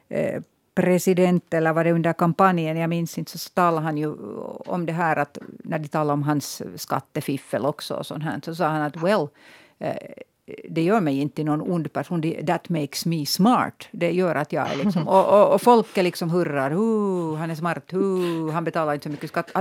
äh, 0.10 0.42
president 0.76 1.54
eller 1.54 1.74
var 1.74 1.84
det 1.84 1.92
under 1.92 2.14
kampanjen, 2.14 2.78
jag 2.78 2.90
minns 2.90 3.18
inte, 3.18 3.38
så 3.38 3.50
talade 3.50 3.86
han 3.86 3.98
ju 3.98 4.14
om 4.66 4.86
det 4.86 4.94
här 4.94 5.16
att 5.16 5.38
när 5.64 5.80
de 5.80 5.88
talade 5.88 6.14
om 6.14 6.24
hans 6.24 6.62
skattefiffel 6.76 7.66
också 7.66 7.94
och 7.94 8.06
sånt 8.06 8.24
här, 8.24 8.40
så 8.44 8.56
sa 8.56 8.68
han 8.68 8.82
att 8.82 8.98
well, 8.98 9.28
det 10.70 10.82
gör 10.82 11.02
mig 11.02 11.20
inte 11.20 11.44
någon 11.44 11.62
ond 11.62 11.94
person. 11.94 12.34
That 12.48 12.70
makes 12.70 13.06
me 13.06 13.26
smart. 13.26 13.88
Det 13.92 14.12
gör 14.12 14.36
att 14.36 14.54
jag 14.54 14.72
är 14.72 14.84
liksom... 14.84 15.08
Och, 15.08 15.26
och, 15.26 15.54
och 15.54 15.62
folk 15.62 15.98
är 15.98 16.04
liksom 16.04 16.30
hurrar. 16.30 16.70
han 17.38 17.52
är 17.52 17.56
smart. 17.56 17.94
Uh, 17.94 18.52
han 18.52 18.64
betalar 18.64 18.94
inte 18.94 19.04
så 19.04 19.10
mycket 19.10 19.30
skatt. 19.30 19.52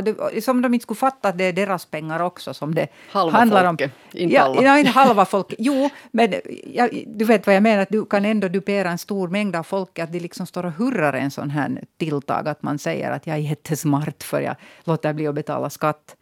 Som 0.42 0.62
de 0.62 0.74
inte 0.74 0.82
skulle 0.82 0.96
fatta 0.96 1.28
att 1.28 1.38
det 1.38 1.44
är 1.44 1.52
deras 1.52 1.86
pengar 1.86 2.20
också 2.20 2.54
som 2.54 2.74
det 2.74 2.88
halva 3.10 3.38
handlar 3.38 3.66
folket, 3.66 3.90
om. 4.14 4.20
Inte 4.20 4.34
ja, 4.34 4.42
alla. 4.42 4.62
Ja, 4.62 4.78
inte 4.78 4.90
halva 4.90 5.24
folk. 5.24 5.54
Jo, 5.58 5.90
men 6.10 6.34
ja, 6.74 6.88
du 7.06 7.24
vet 7.24 7.46
vad 7.46 7.56
jag 7.56 7.62
menar. 7.62 7.86
Du 7.90 8.04
kan 8.04 8.24
ändå 8.24 8.48
dupera 8.48 8.90
en 8.90 8.98
stor 8.98 9.28
mängd 9.28 9.56
av 9.56 9.62
folk. 9.62 9.98
Att 9.98 10.12
de 10.12 10.20
liksom 10.20 10.46
står 10.46 10.66
och 10.66 10.72
hurrar 10.72 11.12
en 11.12 11.30
sån 11.30 11.50
här 11.50 11.84
tilltag. 11.96 12.48
Att 12.48 12.62
man 12.62 12.78
säger 12.78 13.10
att 13.10 13.26
jag 13.26 13.36
är 13.36 13.40
jättesmart 13.40 14.22
för 14.22 14.40
jag 14.40 14.54
låter 14.84 15.12
bli 15.12 15.26
att 15.26 15.34
betala 15.34 15.70
skatt. 15.70 16.16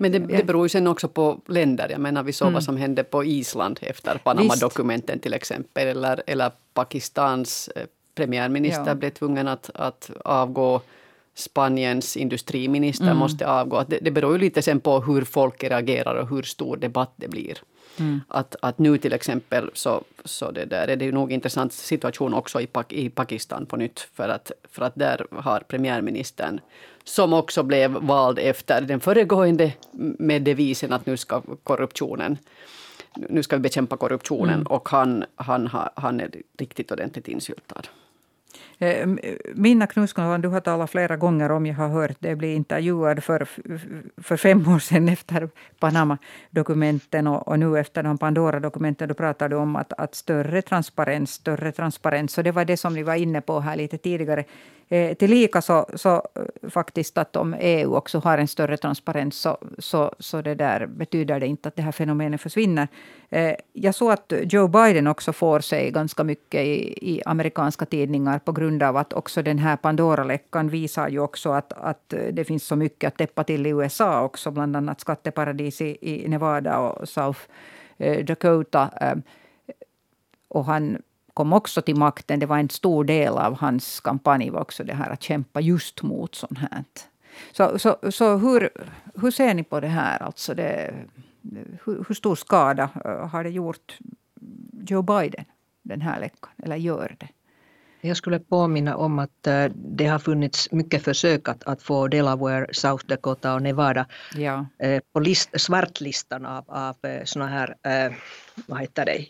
Men 0.00 0.12
det, 0.12 0.18
det 0.18 0.44
beror 0.44 0.64
ju 0.64 0.68
sen 0.68 0.86
också 0.86 1.08
på 1.08 1.40
länder. 1.46 1.88
Jag 1.88 2.00
menar, 2.00 2.22
vi 2.22 2.32
såg 2.32 2.46
mm. 2.46 2.54
vad 2.54 2.64
som 2.64 2.76
hände 2.76 3.04
på 3.04 3.24
Island 3.24 3.78
efter 3.82 4.18
Panama-dokumenten 4.18 5.18
till 5.18 5.34
exempel. 5.34 5.88
Eller, 5.88 6.22
eller 6.26 6.50
Pakistans 6.74 7.68
eh, 7.68 7.86
premiärminister 8.14 8.86
ja. 8.86 8.94
blev 8.94 9.10
tvungen 9.10 9.48
att, 9.48 9.70
att 9.74 10.10
avgå. 10.24 10.80
Spaniens 11.34 12.16
industriminister 12.16 13.04
mm. 13.04 13.16
måste 13.16 13.46
avgå. 13.46 13.84
Det, 13.88 13.98
det 14.02 14.10
beror 14.10 14.32
ju 14.32 14.38
lite 14.38 14.62
sen 14.62 14.80
på 14.80 15.00
hur 15.00 15.24
folk 15.24 15.64
reagerar 15.64 16.14
och 16.14 16.28
hur 16.28 16.42
stor 16.42 16.76
debatt 16.76 17.12
det 17.16 17.28
blir. 17.28 17.58
Mm. 17.98 18.20
Att, 18.28 18.56
att 18.62 18.78
nu 18.78 18.98
till 18.98 19.12
exempel 19.12 19.70
så, 19.74 20.04
så 20.24 20.50
det 20.50 20.64
där 20.64 20.88
är 20.88 20.96
det 20.96 21.04
ju 21.04 21.12
nog 21.12 21.32
intressant 21.32 21.72
situation 21.72 22.34
också 22.34 22.60
i, 22.60 22.68
i 22.88 23.10
Pakistan 23.10 23.66
på 23.66 23.76
nytt. 23.76 24.00
För 24.14 24.28
att, 24.28 24.52
för 24.70 24.82
att 24.82 24.94
där 24.94 25.26
har 25.30 25.60
premiärministern 25.60 26.60
som 27.10 27.32
också 27.32 27.62
blev 27.62 27.90
vald 27.90 28.38
efter 28.38 28.80
den 28.80 29.00
föregående 29.00 29.72
med 30.18 30.42
devisen 30.42 30.92
att 30.92 31.06
nu 31.06 31.16
ska 31.16 31.42
korruptionen 31.62 32.38
nu 33.16 33.42
ska 33.42 33.56
vi 33.56 33.62
bekämpa 33.62 33.96
korruptionen 33.96 34.54
mm. 34.54 34.66
och 34.66 34.88
han, 34.88 35.24
han, 35.34 35.68
han 35.94 36.20
är 36.20 36.30
riktigt 36.58 36.92
ordentligt 36.92 37.28
insyltad. 37.28 37.82
Eh, 38.78 39.08
Minna 39.54 39.86
Knutsson, 39.86 40.40
du 40.40 40.48
har 40.48 40.60
talat 40.60 40.90
flera 40.90 41.16
gånger 41.16 41.50
om, 41.50 41.66
jag 41.66 41.74
har 41.74 41.88
hört 41.88 42.20
dig 42.20 42.36
bli 42.36 42.54
intervjuad 42.54 43.24
för, 43.24 43.48
för 44.22 44.36
fem 44.36 44.68
år 44.68 44.78
sedan 44.78 45.08
efter 45.08 45.48
Panama-dokumenten 45.78 47.26
och, 47.26 47.48
och, 47.48 47.58
nu 47.58 47.78
efter 47.78 48.02
de 48.02 48.18
Pandora-dokumenten. 48.18 49.08
Då 49.08 49.14
pratade 49.14 49.54
du 49.54 49.58
om 49.58 49.76
att, 49.76 49.92
att 49.92 50.14
större 50.14 50.62
transparens, 50.62 51.32
större 51.32 51.72
transparens. 51.72 52.32
Så 52.32 52.42
det 52.42 52.52
var 52.52 52.64
det 52.64 52.76
som 52.76 52.94
ni 52.94 53.02
var 53.02 53.14
inne 53.14 53.40
på 53.40 53.60
här 53.60 53.76
lite 53.76 53.98
tidigare. 53.98 54.44
Eh, 54.92 55.14
tillika 55.14 55.62
så, 55.62 55.86
så 55.94 56.14
eh, 56.14 56.70
faktiskt 56.70 57.18
att 57.18 57.36
om 57.36 57.54
EU 57.60 57.94
också 57.94 58.18
har 58.18 58.38
en 58.38 58.48
större 58.48 58.76
transparens 58.76 59.36
så, 59.36 59.58
så, 59.78 60.14
så 60.18 60.42
det 60.42 60.54
där 60.54 60.86
betyder 60.86 61.40
det 61.40 61.46
inte 61.46 61.68
att 61.68 61.76
det 61.76 61.82
här 61.82 61.92
fenomenet 61.92 62.40
försvinner. 62.40 62.88
Eh, 63.28 63.54
jag 63.72 63.94
såg 63.94 64.12
att 64.12 64.32
Joe 64.42 64.68
Biden 64.68 65.06
också 65.06 65.32
får 65.32 65.60
sig 65.60 65.90
ganska 65.90 66.24
mycket 66.24 66.60
i, 66.60 66.98
i 67.14 67.22
amerikanska 67.26 67.86
tidningar 67.86 68.38
på 68.38 68.52
grund 68.52 68.82
av 68.82 68.96
att 68.96 69.12
också 69.12 69.42
den 69.42 69.58
här 69.58 69.76
Pandora-läckan 69.76 70.68
visar 70.68 71.08
ju 71.08 71.20
också 71.20 71.50
att, 71.52 71.72
att 71.72 72.14
det 72.32 72.44
finns 72.44 72.66
så 72.66 72.76
mycket 72.76 73.08
att 73.08 73.18
täppa 73.18 73.44
till 73.44 73.66
i 73.66 73.70
USA 73.70 74.22
också, 74.22 74.50
bland 74.50 74.76
annat 74.76 75.00
skatteparadis 75.00 75.80
i, 75.80 75.98
i 76.00 76.28
Nevada 76.28 76.78
och 76.78 77.08
South 77.08 77.40
eh, 77.98 78.24
Dakota. 78.24 78.90
Eh, 79.00 79.16
och 80.48 80.64
han 80.64 80.98
kom 81.40 81.52
också 81.52 81.82
till 81.82 81.96
makten. 81.96 82.40
Det 82.40 82.46
var 82.46 82.58
en 82.58 82.68
stor 82.68 83.04
del 83.04 83.32
av 83.32 83.54
hans 83.58 84.00
kampanj 84.00 84.50
var 84.50 84.60
också 84.60 84.84
det 84.84 84.94
här 84.94 85.10
att 85.10 85.22
kämpa 85.22 85.60
just 85.60 86.02
mot 86.02 86.34
sånt 86.34 86.58
här. 86.58 86.84
Så, 87.52 87.78
så, 87.78 87.96
så 88.10 88.36
hur, 88.36 88.70
hur 89.14 89.30
ser 89.30 89.54
ni 89.54 89.64
på 89.64 89.80
det 89.80 89.88
här? 89.88 90.22
Alltså 90.22 90.54
det, 90.54 90.94
hur, 91.84 92.04
hur 92.08 92.14
stor 92.14 92.36
skada 92.36 92.90
eh, 93.04 93.28
har 93.28 93.44
det 93.44 93.50
gjort 93.50 93.98
Joe 94.86 95.02
Biden, 95.02 95.44
den 95.82 96.00
här 96.00 96.20
läckan? 96.20 96.50
Eller 96.62 96.76
gör 96.76 97.16
det? 97.20 97.28
Jag 98.00 98.16
skulle 98.16 98.38
påminna 98.38 98.96
om 98.96 99.18
att 99.18 99.46
eh, 99.46 99.64
det 99.74 100.06
har 100.06 100.18
funnits 100.18 100.72
mycket 100.72 101.04
försök 101.04 101.48
att, 101.48 101.64
att 101.64 101.82
få 101.82 102.08
Delaware, 102.08 102.66
South 102.72 103.06
Dakota 103.06 103.54
och 103.54 103.62
Nevada 103.62 104.06
ja. 104.34 104.66
Eh, 104.78 105.00
på 105.12 105.20
list, 105.20 105.50
svartlistan 105.60 106.46
av, 106.46 106.64
av 106.66 106.96
såna 107.24 107.46
här, 107.46 107.76
vad 108.66 108.80
heter 108.80 109.04
det, 109.04 109.26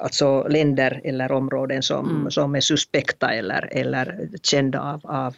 alltså 0.00 0.48
länder 0.48 1.00
eller 1.04 1.32
områden 1.32 1.82
som, 1.82 2.10
mm. 2.10 2.30
som 2.30 2.54
är 2.54 2.60
suspekta 2.60 3.32
eller, 3.32 3.68
eller 3.72 4.28
kända 4.42 4.80
av, 4.80 5.00
av 5.04 5.36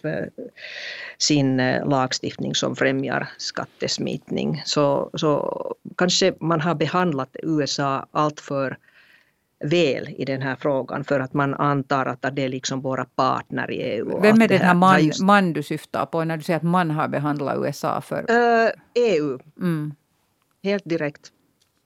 sin 1.19 1.57
lagstiftning 1.85 2.55
som 2.55 2.77
främjar 2.77 3.29
skattesmitning. 3.39 4.63
Så, 4.65 5.11
så 5.15 5.59
kanske 5.97 6.35
man 6.41 6.61
har 6.61 6.75
behandlat 6.75 7.37
USA 7.43 8.07
alltför 8.13 8.77
väl 9.61 10.09
i 10.19 10.25
den 10.25 10.43
här 10.43 10.57
frågan 10.57 11.05
för 11.05 11.21
att 11.21 11.35
man 11.35 11.55
antar 11.55 12.07
att 12.07 12.37
det 12.37 12.45
är 12.45 12.49
liksom 12.49 12.81
våra 12.81 13.05
partner 13.05 13.71
i 13.71 13.83
EU. 13.83 14.21
Vem 14.21 14.43
är 14.43 14.49
den 14.49 14.61
här 14.61 14.75
man, 14.75 15.05
just... 15.05 15.21
man 15.21 15.53
du 15.53 15.63
syftar 15.63 16.07
på 16.07 16.25
när 16.25 16.37
du 16.37 16.43
säger 16.43 16.57
att 16.57 16.63
man 16.63 16.91
har 16.91 17.09
behandlat 17.09 17.57
USA 17.59 18.01
för? 18.01 18.31
Uh, 18.31 18.71
EU. 18.95 19.39
Mm. 19.61 19.95
Helt 20.63 20.85
direkt. 20.85 21.33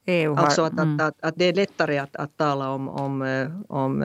EU 0.06 0.35
har, 0.35 0.44
alltså 0.44 0.62
att, 0.62 0.72
mm. 0.72 0.96
att, 0.96 1.02
att, 1.02 1.16
att, 1.20 1.35
det 1.37 1.44
är 1.44 1.54
lättare 1.54 1.98
att, 1.98 2.16
att 2.16 2.37
tala 2.37 2.70
om, 2.70 2.88
om, 2.88 3.22
om 3.68 4.02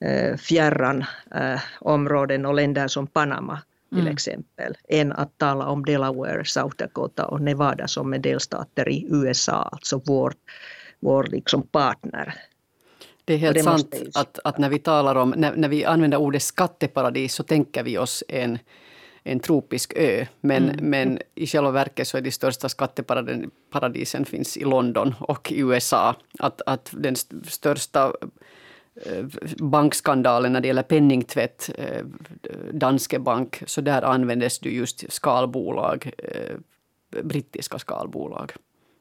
äh, 0.00 0.36
fjärran 0.36 1.04
äh, 1.34 1.60
områden 1.80 2.46
och 2.46 2.54
länder 2.54 2.88
som 2.88 3.06
Panama 3.06 3.62
till 3.88 4.00
mm. 4.00 4.12
exempel, 4.12 4.76
än 4.88 5.12
att 5.12 5.38
tala 5.38 5.66
om 5.66 5.84
Delaware, 5.84 6.44
South 6.44 6.76
Dakota 6.76 7.26
och 7.26 7.40
Nevada 7.40 7.88
som 7.88 8.14
är 8.14 8.18
delstater 8.18 8.88
i 8.88 9.06
USA, 9.10 9.68
alltså 9.72 10.02
vår, 10.06 10.34
vår 11.00 11.24
liksom 11.24 11.62
partner 11.62 12.34
det 13.28 13.34
är 13.34 13.38
helt 13.38 13.56
det 13.56 13.62
sant 13.62 13.94
att, 14.14 14.38
att 14.44 14.58
när 14.58 14.68
vi 14.68 14.78
talar 14.78 15.14
om, 15.14 15.30
när, 15.36 15.56
när, 15.56 15.68
vi 15.68 15.84
använder 15.84 16.18
ordet 16.18 16.42
skatteparadis 16.42 17.34
så 17.34 17.42
tänker 17.42 17.82
vi 17.82 17.98
oss 17.98 18.24
en, 18.28 18.58
en 19.22 19.40
tropisk 19.40 19.92
ö. 19.96 20.26
Men, 20.40 20.68
mm. 20.68 20.90
men 20.90 21.18
i 21.34 21.46
själva 21.46 21.70
verket 21.70 22.08
så 22.08 22.16
är 22.16 22.20
de 22.20 22.30
största 22.30 22.68
skatteparadisen 22.68 24.24
finns 24.24 24.56
i 24.56 24.64
London 24.64 25.14
och 25.20 25.52
i 25.52 25.60
USA. 25.60 26.14
Att, 26.38 26.62
att 26.66 26.90
den 26.92 27.16
största 27.46 28.12
eh, 29.06 29.24
bankskandalen 29.58 30.52
när 30.52 30.60
det 30.60 30.68
gäller 30.68 30.82
penningtvätt, 30.82 31.70
eh, 31.78 32.04
Danske 32.72 33.18
Bank, 33.18 33.62
så 33.66 33.80
där 33.80 34.02
användes 34.02 34.58
det 34.58 34.70
just 34.70 35.12
skalbolag, 35.12 36.10
eh, 36.18 36.56
brittiska 37.22 37.78
skalbolag 37.78 38.52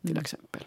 till 0.01 0.11
mm. 0.11 0.21
exempel. 0.21 0.63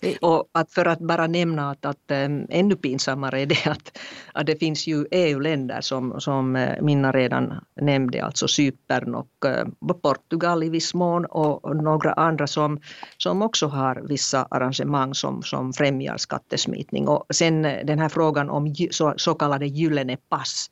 Eh, 0.00 0.16
och 0.20 0.48
att 0.52 0.72
för 0.72 0.84
att 0.86 0.98
bara 0.98 1.26
nämna 1.26 1.70
att, 1.70 1.84
att 1.84 2.10
äm, 2.10 2.46
ännu 2.50 2.76
pinsammare 2.76 3.40
är 3.40 3.46
det 3.46 3.66
att, 3.66 3.98
att 4.32 4.46
det 4.46 4.56
finns 4.56 4.86
ju 4.86 5.06
EU-länder 5.10 5.80
som, 5.80 6.20
som 6.20 6.56
eh, 6.56 6.82
Minna 6.82 7.12
redan 7.12 7.64
nämnde, 7.80 8.24
alltså 8.24 8.48
Cypern 8.48 9.14
och 9.14 9.44
äh, 9.44 9.94
Portugal 10.02 10.62
i 10.62 10.68
viss 10.68 10.94
mån 10.94 11.24
och 11.24 11.76
några 11.76 12.12
andra 12.12 12.46
som, 12.46 12.80
som 13.18 13.42
också 13.42 13.66
har 13.66 14.02
vissa 14.08 14.46
arrangemang 14.50 15.14
som, 15.14 15.42
som 15.42 15.72
främjar 15.72 16.16
skattesmitning. 16.16 17.08
Och 17.08 17.26
sen 17.30 17.62
den 17.62 17.98
här 17.98 18.08
frågan 18.08 18.50
om 18.50 18.74
så, 18.90 19.14
så 19.16 19.34
kallade 19.34 19.66
gyllene 19.66 20.16
pass 20.28 20.70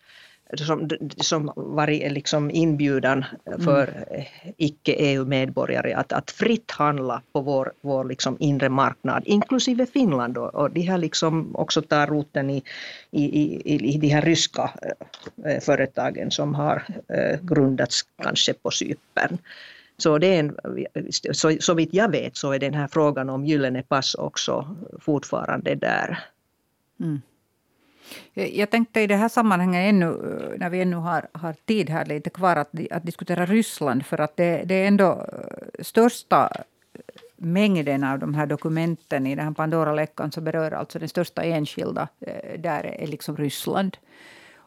som, 0.54 0.88
som 1.16 1.52
varit 1.56 2.12
liksom 2.12 2.50
inbjudan 2.50 3.24
för 3.64 4.06
mm. 4.10 4.24
icke-EU-medborgare 4.56 5.92
att, 5.92 6.12
att 6.12 6.30
fritt 6.30 6.70
handla 6.70 7.22
på 7.32 7.40
vår, 7.40 7.72
vår 7.80 8.04
liksom 8.04 8.36
inre 8.40 8.68
marknad, 8.68 9.22
inklusive 9.26 9.86
Finland. 9.86 10.38
Och, 10.38 10.54
och 10.54 10.70
de 10.70 10.80
här 10.80 10.98
liksom 10.98 11.56
också 11.56 11.82
tar 11.82 12.06
roten 12.06 12.50
i, 12.50 12.62
i, 13.10 13.24
i, 13.24 13.94
i 13.94 13.98
de 13.98 14.08
här 14.08 14.22
ryska 14.22 14.70
äh, 15.44 15.60
företagen 15.60 16.30
som 16.30 16.54
har 16.54 16.82
äh, 17.08 17.40
grundats 17.42 18.02
kanske 18.22 18.54
på 18.54 18.70
Cypern. 18.70 19.38
Så, 19.98 20.18
det 20.18 20.26
är 20.26 20.40
en, 20.40 20.56
så, 21.32 21.56
så 21.60 21.74
vitt 21.74 21.94
jag 21.94 22.10
vet 22.10 22.36
så 22.36 22.52
är 22.52 22.58
den 22.58 22.74
här 22.74 22.88
frågan 22.88 23.30
om 23.30 23.46
gyllene 23.46 23.82
pass 23.82 24.14
också 24.14 24.76
fortfarande 25.00 25.74
där. 25.74 26.18
Mm. 27.00 27.20
Jag 28.34 28.70
tänkte 28.70 29.00
i 29.00 29.06
det 29.06 29.16
här 29.16 29.28
sammanhanget, 29.28 29.88
ännu, 29.88 30.06
när 30.58 30.70
vi 30.70 30.80
ännu 30.80 30.96
har, 30.96 31.28
har 31.32 31.52
tid 31.52 31.90
här 31.90 32.04
lite 32.04 32.30
kvar, 32.30 32.56
att, 32.56 32.70
att 32.90 33.06
diskutera 33.06 33.46
Ryssland. 33.46 34.06
För 34.06 34.20
att 34.20 34.36
det, 34.36 34.62
det 34.64 34.74
är 34.74 34.86
ändå 34.86 35.12
eh, 35.12 35.84
största 35.84 36.52
mängden 37.36 38.04
av 38.04 38.18
de 38.18 38.34
här 38.34 38.46
dokumenten 38.46 39.26
i 39.26 39.34
den 39.34 39.44
här 39.44 39.54
Pandora-läckan 39.54 40.32
så 40.32 40.40
berör 40.40 40.70
alltså 40.70 40.98
den 40.98 41.08
största 41.08 41.42
enskilda, 41.42 42.08
eh, 42.20 42.60
där 42.60 42.84
är 42.84 43.06
liksom 43.06 43.36
Ryssland. 43.36 43.96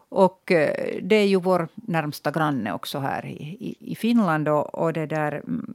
Och 0.10 0.52
eh, 0.52 1.00
det 1.02 1.16
är 1.16 1.26
ju 1.26 1.40
vår 1.40 1.68
närmsta 1.76 2.32
granne 2.32 2.74
också 2.74 3.00
här 3.00 3.26
i, 3.26 3.58
i, 3.60 3.92
i 3.92 3.96
Finland. 3.96 4.48
Och, 4.48 4.76
och, 4.76 4.94
det 4.94 5.06
där, 5.06 5.32
mm, 5.32 5.74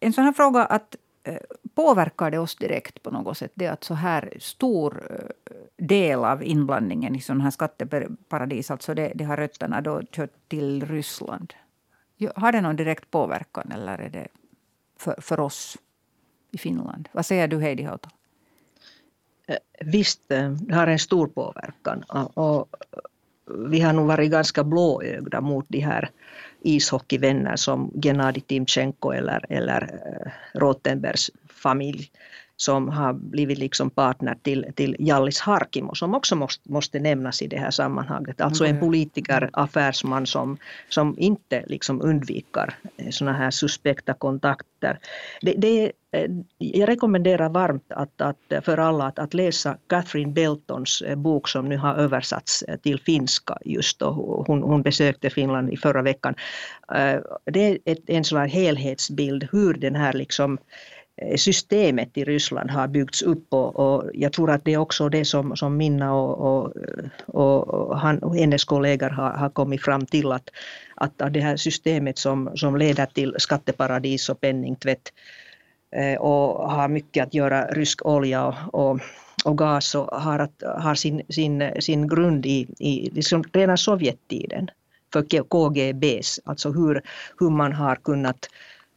en 0.00 0.12
sån 0.12 0.24
här 0.24 0.32
fråga 0.32 0.64
att 0.64 0.96
Eh, 1.24 1.36
påverkar 1.74 2.30
det 2.30 2.38
oss 2.38 2.56
direkt 2.56 3.02
på 3.02 3.10
något 3.10 3.38
sätt? 3.38 3.52
Det 3.54 3.66
att 3.66 3.84
så 3.84 3.94
här 3.94 4.32
stor 4.40 5.06
eh, 5.10 5.54
del 5.76 6.24
av 6.24 6.42
inblandningen 6.44 7.16
i 7.16 7.20
sådana 7.20 7.44
här 7.44 7.50
skatteparadis, 7.50 8.70
alltså 8.70 8.94
det, 8.94 9.12
det 9.14 9.24
har 9.24 9.36
rötterna 9.36 9.80
då 9.80 10.02
kört 10.02 10.48
till 10.48 10.86
Ryssland. 10.86 11.54
Har 12.36 12.52
det 12.52 12.60
någon 12.60 12.76
direkt 12.76 13.10
påverkan 13.10 13.72
eller 13.72 13.98
är 13.98 14.10
det 14.10 14.28
för, 14.96 15.14
för 15.20 15.40
oss 15.40 15.78
i 16.50 16.58
Finland? 16.58 17.08
Vad 17.12 17.26
säger 17.26 17.48
du 17.48 17.60
Heidi 17.60 17.82
Hautala? 17.82 18.14
Eh, 19.46 19.56
visst, 19.80 20.20
det 20.28 20.74
har 20.74 20.86
en 20.86 20.98
stor 20.98 21.26
påverkan. 21.26 22.02
Och 22.34 22.68
vi 23.46 23.80
har 23.80 23.92
nog 23.92 24.06
varit 24.06 24.30
ganska 24.30 24.64
blåögda 24.64 25.40
mot 25.40 25.66
de 25.68 25.80
här 25.80 26.10
ishockeyvänner 26.64 27.56
som 27.56 27.90
Gennadij 28.02 28.42
Timchenko 28.42 29.12
eller, 29.12 29.46
eller 29.48 29.82
eh, 29.82 30.60
Rotenbergs 30.60 31.30
familj 31.48 32.10
som 32.62 32.88
har 32.88 33.12
blivit 33.12 33.58
liksom 33.58 33.90
partner 33.90 34.36
till, 34.42 34.66
till 34.74 34.96
Jallis 34.98 35.40
Harkimo 35.40 35.94
som 35.94 36.14
också 36.14 36.36
måste, 36.36 36.72
måste 36.72 36.98
nämnas 36.98 37.42
i 37.42 37.46
det 37.46 37.58
här 37.58 37.70
sammanhanget. 37.70 38.40
Alltså 38.40 38.64
en 38.64 38.80
politiker, 38.80 39.50
affärsman 39.52 40.26
som, 40.26 40.56
som 40.88 41.14
inte 41.18 41.64
liksom 41.66 42.02
undviker 42.02 42.74
eh, 42.96 43.10
sådana 43.10 43.38
här 43.38 43.50
suspekta 43.50 44.14
kontakter. 44.14 44.98
Det, 45.40 45.54
det, 45.58 45.92
eh, 46.12 46.30
jag 46.58 46.88
rekommenderar 46.88 47.48
varmt 47.48 47.92
att, 47.92 48.20
att, 48.20 48.64
för 48.64 48.78
alla 48.78 49.06
att, 49.06 49.18
att 49.18 49.34
läsa 49.34 49.76
Catherine 49.86 50.32
Beltons 50.32 51.02
eh, 51.02 51.16
bok 51.16 51.48
som 51.48 51.68
nu 51.68 51.76
har 51.76 51.94
översatts 51.94 52.64
till 52.82 53.00
finska 53.00 53.58
just 53.64 53.98
då. 53.98 54.44
Hon, 54.46 54.62
hon 54.62 54.82
besökte 54.82 55.30
Finland 55.30 55.72
i 55.72 55.76
förra 55.76 56.02
veckan. 56.02 56.34
Det 57.44 57.60
är 57.60 57.78
ett, 57.84 57.98
en 58.06 58.24
sån 58.24 58.48
helhetsbild 58.48 59.48
hur 59.52 59.74
den 59.74 59.96
här 59.96 60.12
liksom 60.12 60.58
systemet 61.36 62.16
i 62.16 62.24
Ryssland 62.24 62.70
har 62.70 62.88
byggts 62.88 63.22
upp 63.22 63.46
och, 63.48 63.76
och, 63.76 64.10
jag 64.14 64.32
tror 64.32 64.50
att 64.50 64.64
det 64.64 64.72
är 64.72 64.78
också 64.78 65.08
det 65.08 65.24
som, 65.24 65.56
som 65.56 65.76
Minna 65.76 66.14
och, 66.14 66.38
och, 66.38 66.72
och, 67.26 67.98
han, 67.98 68.18
och 68.18 68.36
hennes 68.36 68.64
kollegor 68.64 69.10
har, 69.10 69.30
har 69.30 69.48
kommit 69.48 69.82
fram 69.82 70.06
till 70.06 70.32
att, 70.32 70.50
att 70.94 71.32
det 71.32 71.40
här 71.40 71.56
systemet 71.56 72.18
som, 72.18 72.50
som 72.54 72.76
leder 72.76 73.06
till 73.06 73.34
skatteparadis 73.38 74.28
och 74.28 74.40
penningtvätt 74.40 75.12
eh, 75.96 76.20
och 76.20 76.70
har 76.70 76.88
mycket 76.88 77.26
att 77.26 77.34
göra 77.34 77.66
rysk 77.66 78.06
olja 78.06 78.46
och, 78.46 78.54
och, 78.72 79.00
och 79.44 79.58
gas 79.58 79.94
och 79.94 80.20
har, 80.20 80.38
att, 80.38 80.62
har 80.78 80.94
sin, 80.94 81.22
sin, 81.28 81.70
sin 81.80 82.08
grund 82.08 82.46
i, 82.46 82.66
i 82.78 83.10
liksom 83.12 83.44
redan 83.52 83.78
Sovjettiden 83.78 84.70
för 85.12 85.42
KGBs, 85.48 86.40
alltså 86.44 86.70
hur, 86.70 87.02
hur 87.38 87.50
man 87.50 87.72
har 87.72 87.96
kunnat 87.96 88.48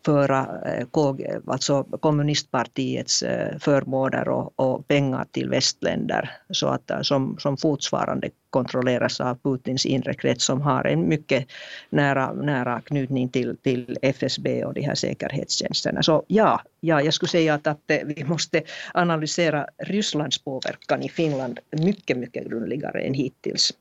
föra 0.05 0.47
eh, 0.65 0.85
KG, 0.85 1.39
alltså 1.47 1.83
kommunistpartiets 1.83 3.23
eh, 3.23 3.57
förmåner 3.59 4.29
och, 4.29 4.53
och, 4.55 4.87
pengar 4.87 5.25
till 5.31 5.49
västländer 5.49 6.31
så 6.49 6.67
att, 6.67 6.91
eh, 6.91 7.01
som, 7.01 7.37
som 7.39 7.57
fortfarande 7.57 8.29
kontrolleras 8.49 9.21
av 9.21 9.37
Putins 9.43 9.85
inre 9.85 10.13
krets 10.13 10.45
som 10.45 10.61
har 10.61 10.83
en 10.87 11.07
mycket 11.07 11.47
nära, 11.89 12.33
nära 12.33 12.81
knutning 12.81 13.29
till, 13.29 13.57
till 13.57 13.97
FSB 14.01 14.65
och 14.65 14.73
de 14.73 14.81
här 14.81 14.95
säkerhetstjänsterna. 14.95 16.03
Så 16.03 16.23
ja, 16.27 16.61
ja, 16.79 17.01
jag 17.01 17.13
skulle 17.13 17.29
säga 17.29 17.53
att, 17.53 17.67
att 17.67 17.81
vi 18.05 18.23
måste 18.23 18.61
analysera 18.93 19.67
Rysslands 19.77 20.37
påverkan 20.37 21.03
i 21.03 21.09
Finland 21.09 21.59
mycket, 21.71 22.17
mycket 22.17 22.49
grundligare 22.49 23.01
än 23.01 23.13
hittills. 23.13 23.73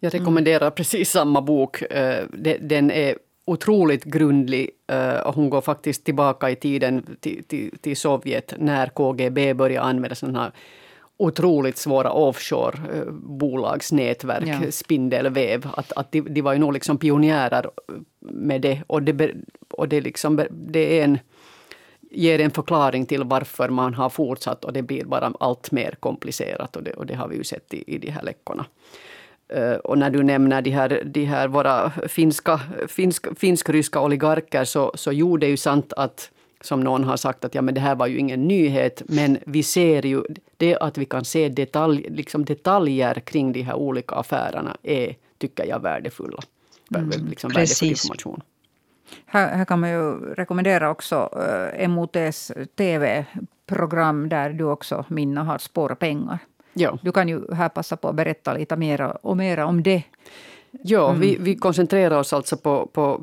Jag 0.00 0.14
rekommenderar 0.14 0.70
precis 0.70 1.10
samma 1.10 1.42
bok. 1.42 1.82
Den 2.60 2.90
är 2.90 3.14
otroligt 3.48 4.04
grundlig 4.04 4.70
eh, 4.86 5.18
och 5.18 5.34
hon 5.34 5.50
går 5.50 5.60
faktiskt 5.60 6.04
tillbaka 6.04 6.50
i 6.50 6.56
tiden 6.56 7.16
till, 7.20 7.44
till, 7.44 7.78
till 7.80 7.96
Sovjet 7.96 8.54
när 8.58 8.86
KGB 8.86 9.54
började 9.54 9.86
använda 9.86 10.14
sådana 10.14 10.40
här 10.40 10.52
otroligt 11.16 11.76
svåra 11.76 12.12
offshore-bolagsnätverk, 12.12 14.46
ja. 14.46 14.70
spindelväv. 14.70 15.68
Att, 15.76 15.92
att 15.92 16.12
de, 16.12 16.20
de 16.20 16.42
var 16.42 16.52
ju 16.52 16.58
nog 16.58 16.72
liksom 16.72 16.98
pionjärer 16.98 17.70
med 18.20 18.60
det. 18.60 18.82
Och 18.86 19.02
det, 19.02 19.34
och 19.70 19.88
det, 19.88 20.00
liksom, 20.00 20.46
det 20.50 21.00
är 21.00 21.04
en, 21.04 21.18
ger 22.10 22.40
en 22.40 22.50
förklaring 22.50 23.06
till 23.06 23.24
varför 23.24 23.68
man 23.68 23.94
har 23.94 24.08
fortsatt 24.08 24.64
och 24.64 24.72
det 24.72 24.82
blir 24.82 25.04
bara 25.04 25.32
allt 25.40 25.70
mer 25.70 25.94
komplicerat. 26.00 26.76
Och 26.76 26.82
det, 26.82 26.92
och 26.92 27.06
det 27.06 27.14
har 27.14 27.28
vi 27.28 27.36
ju 27.36 27.44
sett 27.44 27.74
i, 27.74 27.94
i 27.94 27.98
de 27.98 28.10
här 28.10 28.22
läckorna. 28.22 28.66
Eh, 29.48 29.72
och 29.72 29.98
när 29.98 30.10
du 30.10 30.22
nämner 30.22 30.62
de 30.62 30.70
här, 30.70 31.02
de 31.04 31.24
här 31.24 31.48
våra 31.48 31.90
finska, 31.90 32.60
finsk, 32.88 33.38
finsk-ryska 33.38 34.00
oligarker 34.00 34.64
så, 34.64 34.92
så 34.94 35.12
jo, 35.12 35.36
det 35.36 35.46
är 35.46 35.50
ju 35.50 35.56
sant 35.56 35.92
att 35.96 36.30
som 36.60 36.80
någon 36.80 37.04
har 37.04 37.16
sagt 37.16 37.44
att 37.44 37.54
ja, 37.54 37.62
men 37.62 37.74
det 37.74 37.80
här 37.80 37.94
var 37.94 38.06
ju 38.06 38.18
ingen 38.18 38.48
nyhet, 38.48 39.02
men 39.06 39.38
vi 39.46 39.62
ser 39.62 40.06
ju 40.06 40.22
det 40.56 40.76
att 40.76 40.98
vi 40.98 41.04
kan 41.04 41.24
se 41.24 41.48
detalj, 41.48 42.06
liksom 42.10 42.44
detaljer 42.44 43.14
kring 43.14 43.52
de 43.52 43.62
här 43.62 43.74
olika 43.74 44.14
affärerna 44.14 44.76
är, 44.82 45.16
tycker 45.38 45.64
jag, 45.64 45.82
värdefulla. 45.82 46.42
Mm, 46.94 47.10
liksom 47.10 47.50
värdefull 47.50 47.88
information. 47.88 48.40
Här, 49.26 49.56
här, 49.56 49.64
kan 49.64 49.80
man 49.80 49.90
ju 49.90 50.34
rekommendera 50.34 50.90
också 50.90 51.30
eh, 51.78 51.88
MOTs 51.88 52.52
TV-program 52.76 54.28
där 54.28 54.50
du 54.50 54.64
också, 54.64 55.04
Minna, 55.08 55.44
har 55.44 55.58
spårat 55.58 55.98
pengar. 55.98 56.38
Ja. 56.78 56.98
Du 57.02 57.12
kan 57.12 57.28
ju 57.28 57.54
här 57.54 57.68
passa 57.68 57.96
på 57.96 58.08
att 58.08 58.14
berätta 58.14 58.54
lite 58.54 58.76
mera, 58.76 59.10
och 59.10 59.36
mera 59.36 59.66
om 59.66 59.82
det. 59.82 60.02
Ja, 60.70 61.08
mm. 61.08 61.20
vi, 61.20 61.36
vi 61.40 61.56
koncentrerar 61.56 62.18
oss 62.18 62.32
alltså 62.32 62.56
på, 62.56 62.86
på 62.86 63.22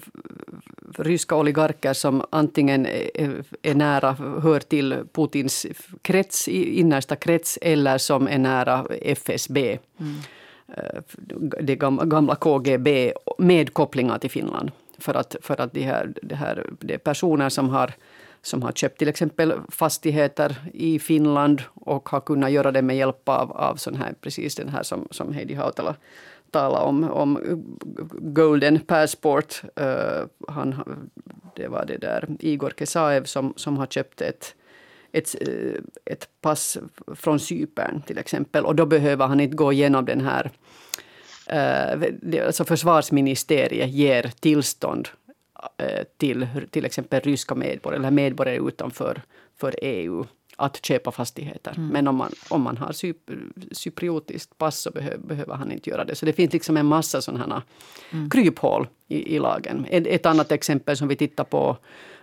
ryska 0.98 1.36
oligarker 1.36 1.94
som 1.94 2.26
antingen 2.30 2.86
är, 2.86 3.44
är 3.62 3.76
nära, 3.76 4.14
hör 4.44 4.60
till 4.60 4.96
Putins 5.14 5.66
krets, 6.02 6.48
innersta 6.48 7.16
krets 7.16 7.60
eller 7.62 7.98
som 7.98 8.28
är 8.28 8.38
nära 8.38 8.86
FSB. 9.02 9.78
Mm. 10.00 10.16
Eh, 10.68 11.02
det 11.62 11.76
gamla 11.76 12.36
KGB 12.36 13.14
med 13.38 13.74
kopplingar 13.74 14.18
till 14.18 14.32
Finland. 14.32 14.72
För 14.98 15.14
att, 15.14 15.36
för 15.42 15.62
att 15.62 15.74
de 15.74 15.82
här, 15.82 16.14
det 16.22 16.36
här, 16.36 16.70
det 16.80 16.94
är 16.94 16.98
personer 16.98 17.50
som 17.50 17.70
har 17.70 17.94
som 18.46 18.62
har 18.62 18.72
köpt 18.72 19.00
till 19.00 19.08
exempel 19.08 19.54
fastigheter 19.70 20.56
i 20.74 21.00
Finland 21.00 21.62
och 21.74 22.10
har 22.10 22.22
kunnat 22.22 22.52
göra 22.52 22.72
det 22.72 22.82
med 22.82 22.98
hjälp 22.98 23.30
av, 23.30 23.52
av 23.52 23.76
sån 23.76 23.96
här, 23.96 24.14
precis 24.22 24.56
den 24.56 24.70
här 24.70 24.84
som, 24.84 25.08
som 25.12 25.34
Heidi 25.34 25.54
Hautala 25.54 25.96
talade 26.52 26.86
om, 26.86 27.04
om 27.04 27.40
Golden 28.12 28.80
Passport. 28.80 29.62
Uh, 29.82 30.26
han, 30.48 30.76
det 31.56 31.68
var 31.68 31.86
det 31.86 31.98
där 31.98 32.28
Igor 32.40 32.74
Kesaev 32.80 33.24
som, 33.24 33.54
som 33.56 33.78
har 33.78 33.88
köpt 33.88 34.22
ett 34.22 34.56
ett, 35.12 35.36
eh, 35.42 35.82
ett 36.06 36.28
pass 36.42 36.78
från 37.16 37.40
Cypern 37.40 38.02
till 38.02 38.18
exempel. 38.18 38.66
Och 38.66 38.76
då 38.76 38.86
behöver 38.86 39.28
han 39.28 39.40
inte 39.40 39.56
gå 39.56 39.74
igenom 39.74 40.06
den 40.06 40.22
här... 40.22 40.52
Uh, 41.54 42.46
alltså 42.46 42.66
försvarsministeriet 42.66 43.90
ger 43.90 44.32
tillstånd 44.40 45.10
till 46.18 46.48
till 46.70 46.86
exempel 46.86 47.22
ryska 47.22 47.56
medborgare 47.56 48.00
eller 48.00 48.12
medborgare 48.12 48.58
utanför 48.58 49.22
för 49.58 49.76
EU 49.82 50.26
att 50.56 50.86
köpa 50.86 51.12
fastigheter. 51.12 51.74
Mm. 51.78 51.88
Men 51.88 52.08
om 52.08 52.16
man, 52.16 52.32
om 52.50 52.62
man 52.62 52.78
har 52.78 52.94
cypriotiskt 53.74 54.58
pass 54.58 54.80
så 54.80 54.92
behöver, 54.92 55.18
behöver 55.18 55.54
han 55.54 55.72
inte 55.72 55.90
göra 55.90 56.06
det. 56.06 56.16
Så 56.16 56.26
det 56.26 56.34
finns 56.34 56.54
liksom 56.54 56.78
en 56.78 56.86
massa 56.86 57.22
sådana 57.22 57.64
mm. 58.12 58.30
kryphål 58.30 58.88
i, 59.08 59.36
i 59.36 59.40
lagen. 59.40 59.86
Ett, 59.90 60.08
ett, 60.08 60.26
annat 60.26 60.52
exempel 60.52 60.98
som 60.98 61.08
vi 61.08 61.16
tittar 61.16 61.44
på 61.44 61.78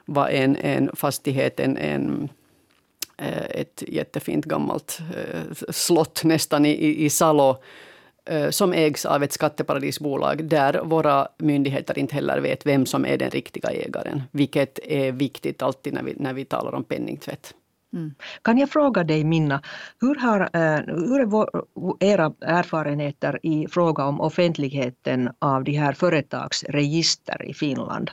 var 0.04 0.28
en, 0.28 0.56
en 0.56 0.90
fastighet, 0.96 1.60
en, 1.60 1.76
en 1.76 2.28
eh, 3.16 3.60
ett 3.60 3.82
jättefint 3.86 4.44
gammalt 4.44 4.98
eh, 5.16 5.70
slott 5.70 6.24
nästan 6.24 6.66
i, 6.66 7.04
i 7.04 7.10
Salo 7.10 7.50
eh, 7.50 7.56
Eh, 8.24 8.50
som 8.50 8.72
ägs 8.72 9.04
av 9.06 9.22
ett 9.22 9.32
skatteparadisbolag 9.32 10.44
där 10.44 10.80
våra 10.84 11.28
myndigheter 11.38 11.98
inte 11.98 12.14
heller 12.14 12.40
vet 12.40 12.66
vem 12.66 12.86
som 12.86 13.06
är 13.06 13.18
den 13.18 13.30
riktiga 13.30 13.70
ägaren. 13.70 14.22
Vilket 14.30 14.78
är 14.82 15.12
viktigt 15.12 15.62
alltid 15.62 15.94
när 15.94 16.02
vi, 16.02 16.14
när 16.16 16.32
vi 16.32 16.44
talar 16.44 16.74
om 16.74 16.84
penningtvätt. 16.84 17.54
Mm. 17.94 18.14
Kan 18.42 18.58
jag 18.58 18.70
fråga 18.70 19.04
dig 19.04 19.24
Minna, 19.24 19.62
hur, 20.00 20.14
har, 20.14 20.40
eh, 20.40 20.80
hur 20.86 21.20
är 21.20 21.24
vår, 21.24 21.48
era 22.00 22.32
erfarenheter 22.40 23.40
i 23.42 23.66
fråga 23.68 24.04
om 24.04 24.20
offentligheten 24.20 25.30
av 25.38 25.64
de 25.64 25.72
här 25.72 25.92
företagsregister 25.92 27.44
i 27.44 27.54
Finland? 27.54 28.10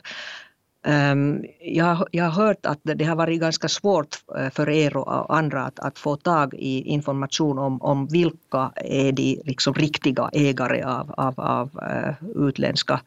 Um, 0.86 1.44
jag, 1.60 2.08
jag 2.10 2.24
har 2.24 2.44
hört 2.44 2.66
att 2.66 2.80
det 2.82 3.04
har 3.04 3.16
varit 3.16 3.40
ganska 3.40 3.68
svårt 3.68 4.16
eh, 4.38 4.50
för 4.50 4.68
er 4.68 4.96
och 4.96 5.36
andra 5.36 5.62
att, 5.62 5.78
att 5.78 5.98
få 5.98 6.16
tag 6.16 6.54
i 6.54 6.82
information 6.82 7.58
om, 7.58 7.82
om 7.82 8.06
vilka 8.06 8.72
är 8.76 9.12
de 9.12 9.42
liksom 9.44 9.74
riktiga 9.74 10.30
ägare 10.32 10.82
av, 10.82 11.14
av, 11.16 11.40
av 11.40 11.70
uh, 11.82 12.46
utländska 12.48 13.00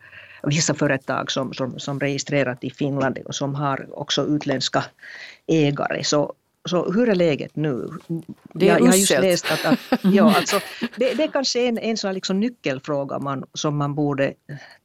vissa 0.44 0.74
företag 0.74 1.32
som, 1.32 1.54
som, 1.54 1.80
som 1.80 2.00
registrerat 2.00 2.64
i 2.64 2.70
Finland 2.70 3.18
och 3.26 3.36
som 3.36 3.56
har 3.56 4.00
också 4.00 4.26
utländska 4.26 4.84
ägare. 5.48 6.04
Så 6.04 6.34
så 6.70 6.92
hur 6.92 7.10
är 7.10 7.16
läget 7.16 7.56
nu? 7.56 7.90
Det 8.54 8.70
är 8.70 8.70
jag, 8.70 8.82
jag 8.82 8.86
har 8.86 8.94
just 8.96 9.10
läst 9.10 9.52
att, 9.52 9.66
att 9.66 10.00
ja, 10.14 10.36
alltså, 10.36 10.60
det, 10.96 11.14
det 11.14 11.24
är 11.24 11.28
kanske 11.32 11.68
en, 11.68 11.78
en 11.78 11.98
sån 11.98 12.14
liksom 12.14 12.40
nyckelfråga 12.40 13.20
man, 13.20 13.44
som 13.54 13.78
man 13.78 13.96
borde 13.96 14.34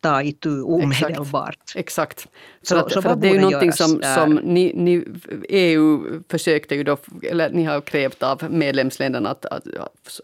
ta 0.00 0.22
itu 0.22 0.62
omedelbart. 0.62 1.58
Exakt. 1.74 2.08
Exakt. 2.08 2.28
Så, 2.62 2.76
att, 2.76 2.92
så 2.92 3.02
för 3.02 3.10
att 3.10 3.20
det 3.20 3.28
är 3.28 3.32
ju 3.32 3.40
någonting 3.40 3.72
som, 3.72 4.02
som 4.14 4.34
ni, 4.34 4.72
ni, 4.74 5.04
EU 5.48 6.00
försökte 6.30 6.74
ju 6.74 6.84
då, 6.84 6.96
eller 7.22 7.50
ni 7.50 7.64
har 7.64 7.80
krävt 7.80 8.22
av 8.22 8.50
medlemsländerna 8.50 9.30
att, 9.30 9.44
att, 9.46 9.64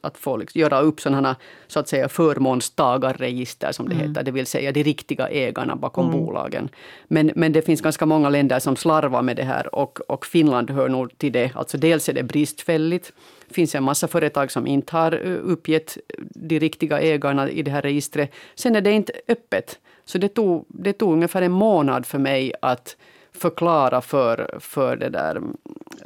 att 0.03 0.19
få 0.19 0.37
liksom, 0.37 0.61
göra 0.61 0.81
upp 0.81 1.01
sådana 1.01 1.37
så 1.67 1.81
att 1.81 1.88
säga 1.88 2.09
förmånstagarregister 2.09 3.73
som 3.73 3.88
det 3.88 3.95
mm. 3.95 4.09
heter, 4.09 4.23
det 4.23 4.31
vill 4.31 4.47
säga 4.47 4.73
de 4.73 4.83
riktiga 4.83 5.29
ägarna 5.29 5.77
bakom 5.77 6.09
mm. 6.09 6.21
bolagen. 6.21 6.69
Men, 7.09 7.33
men 7.35 7.53
det 7.53 7.62
finns 7.62 7.81
ganska 7.81 8.07
många 8.07 8.29
länder 8.29 8.59
som 8.59 8.77
slarvar 8.77 9.23
med 9.23 9.37
det 9.37 9.45
här 9.45 9.75
och, 9.75 10.11
och 10.11 10.27
Finland 10.27 10.71
hör 10.71 10.88
nog 10.88 11.19
till 11.19 11.33
det. 11.33 11.44
Alltså 11.55 11.79
dels 11.79 12.09
är 12.09 12.13
det 12.13 12.23
bristfälligt. 12.23 13.13
Det 13.49 13.55
finns 13.55 13.75
en 13.75 13.85
massa 13.85 14.09
företag 14.09 14.51
som 14.51 14.67
inte 14.67 14.97
har 14.97 15.13
eh, 15.13 15.39
uppgett 15.43 15.99
de 16.35 16.59
riktiga 16.59 17.01
ägarna 17.01 17.51
i 17.51 17.63
det 17.63 17.71
här 17.71 17.83
registret. 17.83 18.33
Sen 18.55 18.77
är 18.77 18.81
det 18.81 18.93
inte 18.93 19.13
öppet. 19.29 19.79
Så 20.05 20.19
det 20.19 20.29
tog, 20.29 20.65
det 20.69 20.93
tog 20.93 21.13
ungefär 21.13 21.43
en 21.43 21.53
månad 21.53 22.07
för 22.07 22.19
mig 22.19 22.53
att 22.63 22.97
förklara 23.33 24.01
för, 24.01 24.59
för 24.61 24.97
det 24.97 25.09
där 25.09 25.43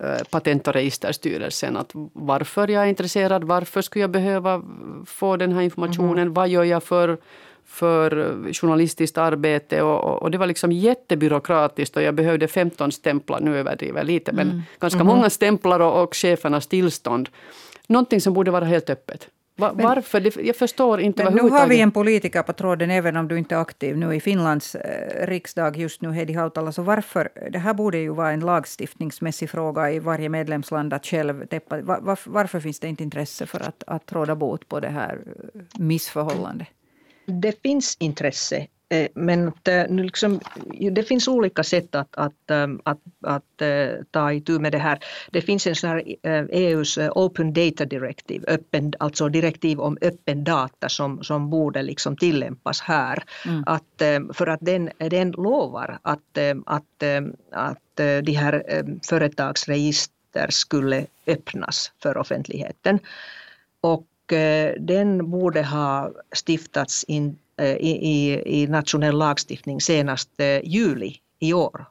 äh, 0.01 0.25
Patent 0.31 0.69
och 0.69 0.75
registerstyrelsen 0.75 1.77
att 1.77 1.91
varför 2.13 2.69
jag 2.69 2.83
är 2.83 2.87
intresserad, 2.87 3.45
varför 3.45 3.83
skulle 3.83 4.03
jag 4.03 4.11
behöva 4.11 4.63
få 5.07 5.37
den 5.37 5.53
här 5.53 5.63
informationen, 5.63 6.19
mm. 6.19 6.35
vad 6.35 6.49
gör 6.49 6.65
jag 6.65 6.83
för 6.83 7.19
för 7.69 8.53
journalistiskt 8.53 9.19
arbete 9.19 9.83
och, 9.83 10.23
och, 10.23 10.31
det 10.31 10.39
var 10.39 10.47
liksom 10.47 10.73
jättebyråkratiskt 10.73 11.97
och 11.97 12.03
jag 12.03 12.15
behövde 12.15 12.49
15 12.49 12.93
stämplar, 12.93 13.41
nu 13.41 13.59
överdriver 13.59 13.99
jag 13.99 14.07
lite, 14.07 14.33
men 14.33 14.51
mm. 14.51 14.63
ganska 14.81 15.01
mm. 15.01 15.07
många 15.07 15.31
stämplar 15.31 15.81
och, 15.81 16.03
och 16.03 16.15
chefernas 16.15 16.67
tillstånd. 16.67 17.29
Någonting 17.87 18.21
som 18.21 18.33
borde 18.33 18.51
vara 18.51 18.65
helt 18.65 18.91
öppet. 18.91 19.29
Va, 19.57 19.73
men, 19.77 19.87
varför? 19.87 20.47
Jag 20.47 20.57
förstår 20.57 21.01
inte 21.01 21.25
men 21.25 21.35
Nu 21.35 21.43
har 21.43 21.67
vi 21.67 21.81
en 21.81 21.91
politiker 21.91 22.43
på 22.43 22.53
tråden, 22.53 22.91
även 22.91 23.17
om 23.17 23.29
du 23.29 23.39
inte 23.39 23.55
är 23.55 23.59
aktiv 23.59 23.97
nu 23.97 24.15
i 24.15 24.21
Finlands 24.21 24.75
eh, 24.75 25.27
riksdag 25.27 25.77
just 25.77 26.03
nu, 26.03 26.13
Heidi 26.13 26.33
Hautala. 26.33 26.73
Så 26.73 26.83
varför, 26.83 27.29
det 27.51 27.59
här 27.59 27.75
borde 27.75 27.99
ju 27.99 28.09
vara 28.09 28.31
en 28.31 28.41
lagstiftningsmässig 28.41 29.51
fråga 29.51 29.91
i 29.91 29.99
varje 29.99 30.29
medlemsland 30.29 30.93
att 30.93 31.07
själv 31.07 31.47
täppa. 31.47 31.81
Var, 31.81 32.01
var, 32.01 32.19
varför 32.25 32.61
finns 32.61 32.81
det 32.81 32.89
inte 32.89 33.03
intresse 33.03 33.47
för 33.47 33.61
att, 33.61 33.85
att 33.87 34.13
råda 34.13 34.37
bot 34.37 34.69
på 34.69 34.81
det 34.81 34.89
här 34.89 35.19
eh, 35.55 35.61
missförhållandet? 35.79 36.69
Det 37.29 37.63
finns 37.63 37.97
intresse 38.01 38.67
eh, 38.89 39.09
men 39.15 39.53
nu 39.89 40.03
liksom, 40.03 40.41
det 40.93 41.03
finns 41.03 41.29
olika 41.29 41.65
sätt 41.65 41.95
att, 41.95 42.17
att, 42.17 42.51
ehm, 42.51 42.81
att, 42.85 42.99
att, 43.23 43.63
eh, 43.63 43.89
ta 44.11 44.33
itu 44.33 44.59
med 44.59 44.73
det 44.73 44.79
här. 44.79 44.99
Det 45.31 45.43
finns 45.43 45.67
en 45.67 45.75
sån 45.75 45.91
här 45.91 46.03
EUs 46.53 46.99
eh, 46.99 47.13
Open 47.15 47.53
Data 47.53 47.85
Directive, 47.85 48.45
öppen, 48.47 48.93
alltså 48.99 49.29
direktiv 49.29 49.81
om 49.81 49.99
öppen 50.01 50.45
data 50.45 50.89
som, 50.89 51.23
som 51.23 51.51
borde 51.51 51.83
liksom 51.83 52.17
tillämpas 52.17 52.81
här. 52.81 53.23
Mm. 53.47 53.65
Att, 53.67 54.03
för 54.33 54.47
att 54.47 54.61
den, 54.63 54.91
den 54.99 55.31
lovar 55.31 55.99
att, 56.03 56.39
att, 56.67 57.03
att 57.53 57.97
de 58.23 58.33
här 58.33 58.63
företagsregister 59.09 60.47
skulle 60.49 61.07
öppnas 61.27 61.93
för 62.03 62.17
offentligheten. 62.17 62.99
Och 63.81 64.05
Eh, 64.05 64.18
Eh, 64.33 64.75
den 64.81 65.31
borde 65.31 65.63
ha 65.63 66.13
stiftats 66.33 67.05
in, 67.05 67.39
eh, 67.57 67.77
i, 67.77 67.91
i, 67.91 68.43
i 68.63 68.67
nationell 68.67 69.19
lagstiftning 69.19 69.81
senast 69.81 70.31
eh, 70.41 70.61
juli 70.65 71.17
i 71.39 71.53
år. 71.53 71.85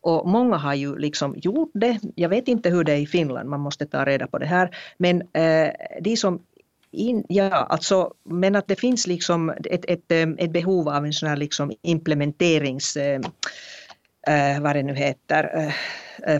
Och 0.00 0.28
många 0.28 0.56
har 0.56 0.74
ju 0.74 0.98
liksom 0.98 1.34
gjort 1.36 1.70
det. 1.74 2.00
Jag 2.14 2.28
vet 2.28 2.48
inte 2.48 2.70
hur 2.70 2.84
det 2.84 2.92
är 2.92 2.96
i 2.96 3.06
Finland, 3.06 3.48
man 3.48 3.60
måste 3.60 3.86
ta 3.86 4.04
reda 4.04 4.26
på 4.26 4.38
det 4.38 4.46
här. 4.46 4.76
Men 4.98 5.22
eh, 5.32 5.70
de 6.00 6.16
som 6.16 6.42
in, 6.90 7.24
ja, 7.28 7.50
alltså, 7.50 8.14
men 8.24 8.56
att 8.56 8.68
det 8.68 8.76
finns 8.80 9.06
liksom 9.06 9.50
ett, 9.50 9.84
ett, 9.84 10.12
ett 10.38 10.52
behov 10.52 10.88
av 10.88 11.04
en 11.04 11.12
sån 11.12 11.28
här 11.28 11.36
liksom 11.36 11.72
implementerings... 11.82 12.96
Eh, 12.96 13.20
vad 14.60 14.76
det 14.76 14.82
nu 14.82 14.94
heter, 14.94 15.50
Eh, 15.54 15.72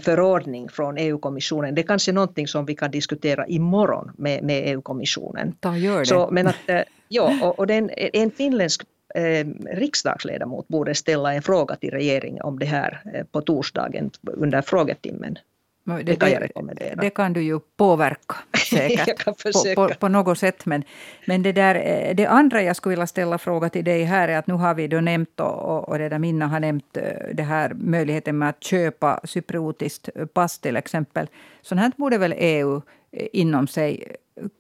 förordning 0.01 0.69
från 0.69 0.99
EU-kommissionen. 0.99 1.75
Det 1.75 1.81
är 1.81 1.87
kanske 1.87 2.11
är 2.11 2.13
någonting 2.13 2.49
som 2.49 2.67
vi 2.67 2.75
kan 2.75 2.91
diskutera 2.91 3.47
imorgon 3.47 4.13
med, 4.19 4.43
med 4.43 4.69
EU-kommissionen. 4.69 5.55
gör 5.81 5.99
det. 5.99 6.07
Så, 6.07 6.29
men 6.31 6.47
att, 6.47 6.57
eh, 6.67 6.81
ja, 7.09 7.39
och, 7.43 7.59
och 7.59 7.67
den, 7.67 7.91
en 7.97 8.31
finländsk 8.31 8.83
eh, 9.15 9.47
riksdagsledamot 9.77 10.69
borde 10.69 10.95
ställa 10.95 11.35
en 11.35 11.43
fråga 11.43 11.77
till 11.77 11.91
regeringen 11.91 12.43
om 12.43 12.59
det 12.59 12.67
här 12.67 13.03
eh, 13.15 13.25
på 13.25 13.41
torsdagen 13.41 14.11
under 14.23 14.63
frågetimmen. 14.63 15.39
Det, 15.85 16.03
det, 16.03 16.17
kan 16.17 16.31
jag 16.31 16.43
rekommendera. 16.43 16.95
Det 16.95 17.11
kan 17.11 17.33
du 17.33 17.43
ju 17.43 17.61
påverka 17.77 18.35
säkert 18.71 19.25
på, 19.25 19.33
på, 19.75 19.95
på, 19.95 20.09
något 20.09 20.39
sätt. 20.39 20.67
Men, 20.67 20.85
men 21.27 21.43
det, 21.43 21.53
där, 21.53 21.75
eh, 21.75 22.15
det 22.15 22.27
andra 22.27 22.63
jag 22.63 22.77
skulle 22.77 22.91
vilja 22.91 23.07
ställa 23.07 23.39
fråga 23.39 23.69
till 23.69 23.85
dig 23.85 24.05
här 24.05 24.29
är 24.29 24.39
att 24.39 24.47
nu 24.47 24.55
har 24.55 24.75
vi 24.75 24.89
då 24.89 25.01
nämnt 25.01 25.41
och, 25.41 25.89
och 25.89 25.99
det 25.99 26.09
där 26.09 26.19
Minna 26.19 26.47
har 26.47 26.61
nämnt 26.61 26.97
eh, 26.97 27.03
det 27.35 27.43
här 27.43 27.75
möjligheten 27.75 28.39
med 28.39 28.49
att 28.49 28.65
köpa 28.65 29.21
cypriotiskt 29.25 30.09
pass 30.33 30.59
till 30.59 30.77
exempel. 30.77 31.27
Sånt 31.63 31.81
här 31.81 31.93
borde 31.97 32.19
väl 32.19 32.35
EU 32.37 32.83
eh, 33.13 33.27
inom 33.33 33.67
sig 33.67 34.17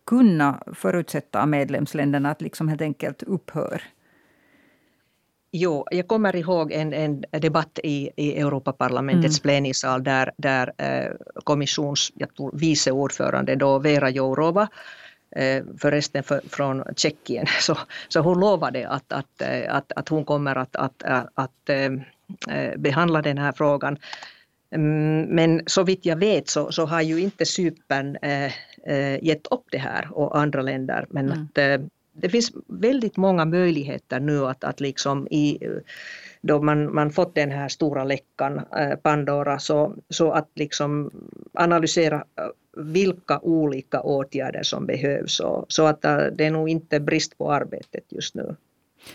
kunna 0.06 0.62
förutsätta 0.74 1.46
medlemsländerna 1.46 2.30
att 2.30 2.42
liksom 2.42 2.68
helt 2.68 2.82
enkelt 2.82 3.22
upphör 3.22 3.82
Jo, 5.54 5.86
jag 5.90 6.08
kommer 6.08 6.36
ihåg 6.36 6.72
en, 6.72 6.92
en 6.92 7.24
debatt 7.30 7.78
i, 7.82 8.10
i 8.16 8.40
Europaparlamentets 8.40 9.38
mm. 9.38 9.42
plenisal 9.42 10.04
där, 10.04 10.32
där 10.36 10.72
eh, 10.78 11.10
kommissions 11.44 12.12
jag 12.14 12.34
tror, 12.34 12.50
vice 12.54 12.90
ordförande 12.90 13.54
då 13.54 13.78
Vera 13.78 14.10
Jourova 14.10 14.68
eh, 15.36 15.64
förresten 15.78 16.22
för, 16.22 16.40
från 16.48 16.84
Tjeckien, 16.96 17.46
så, 17.60 17.78
så 18.08 18.20
hon 18.20 18.40
lovade 18.40 18.88
att, 18.88 19.12
att, 19.12 19.42
eh, 19.42 19.74
att, 19.74 19.92
att 19.96 20.08
hon 20.08 20.24
kommer 20.24 20.56
att, 20.56 20.76
att, 20.76 21.02
att, 21.02 21.28
att 21.34 21.68
eh, 21.68 21.92
eh, 22.56 22.78
behandla 22.78 23.22
den 23.22 23.38
här 23.38 23.52
frågan. 23.52 23.98
Mm, 24.70 25.22
men 25.22 25.62
så 25.66 25.82
vitt 25.82 26.06
jag 26.06 26.16
vet 26.16 26.48
så, 26.48 26.72
så 26.72 26.86
har 26.86 27.00
ju 27.00 27.20
inte 27.20 27.46
Cypern 27.46 28.16
eh, 28.22 29.24
gett 29.24 29.46
upp 29.46 29.64
det 29.70 29.78
här 29.78 30.08
och 30.12 30.38
andra 30.38 30.62
länder. 30.62 31.06
Men 31.10 31.26
mm. 31.32 31.48
att, 31.54 31.58
det 32.12 32.28
finns 32.28 32.52
väldigt 32.66 33.16
många 33.16 33.44
möjligheter 33.44 34.20
nu 34.20 34.46
att, 34.46 34.64
att 34.64 34.80
liksom 34.80 35.28
i, 35.30 35.58
då 36.40 36.62
man, 36.62 36.94
man 36.94 37.10
fått 37.10 37.34
den 37.34 37.50
här 37.50 37.68
stora 37.68 38.04
läckan, 38.04 38.60
eh, 38.76 38.96
Pandora, 38.96 39.58
så, 39.58 39.94
så 40.08 40.32
att 40.32 40.48
liksom 40.54 41.10
analysera 41.52 42.16
eh, 42.16 42.82
vilka 42.82 43.38
olika 43.38 44.00
åtgärder 44.00 44.62
som 44.62 44.86
behövs. 44.86 45.34
Så, 45.34 45.66
så 45.68 45.86
att 45.86 46.04
eh, 46.04 46.16
det 46.16 46.44
är 46.44 46.50
nog 46.50 46.68
inte 46.68 47.00
brist 47.00 47.38
på 47.38 47.52
arbetet 47.52 48.04
just 48.08 48.34
nu. 48.34 48.56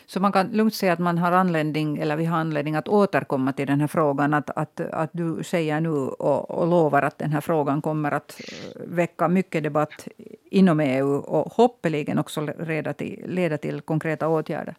Så 0.05 0.19
man 0.19 0.31
kan 0.31 0.47
lugnt 0.51 0.73
säga 0.73 0.93
att 0.93 0.99
man 0.99 1.17
har 1.17 1.31
anledning, 1.31 1.97
eller 1.97 2.15
vi 2.15 2.25
har 2.25 2.37
anledning 2.37 2.75
att 2.75 2.87
återkomma 2.87 3.53
till 3.53 3.67
den 3.67 3.81
här 3.81 3.87
frågan. 3.87 4.33
Att, 4.33 4.49
att, 4.49 4.79
att 4.79 5.09
du 5.13 5.43
säger 5.43 5.81
nu 5.81 5.89
och, 5.89 6.51
och 6.51 6.67
lovar 6.67 7.01
att 7.01 7.17
den 7.17 7.31
här 7.31 7.41
frågan 7.41 7.81
kommer 7.81 8.11
att 8.11 8.41
eh, 8.41 8.81
väcka 8.87 9.27
mycket 9.27 9.63
debatt 9.63 10.07
inom 10.51 10.79
EU 10.79 11.15
och 11.15 11.53
hoppeligen 11.53 12.19
också 12.19 12.41
leda 12.59 12.93
till, 12.93 13.23
leda 13.27 13.57
till 13.57 13.81
konkreta 13.81 14.27
åtgärder. 14.27 14.75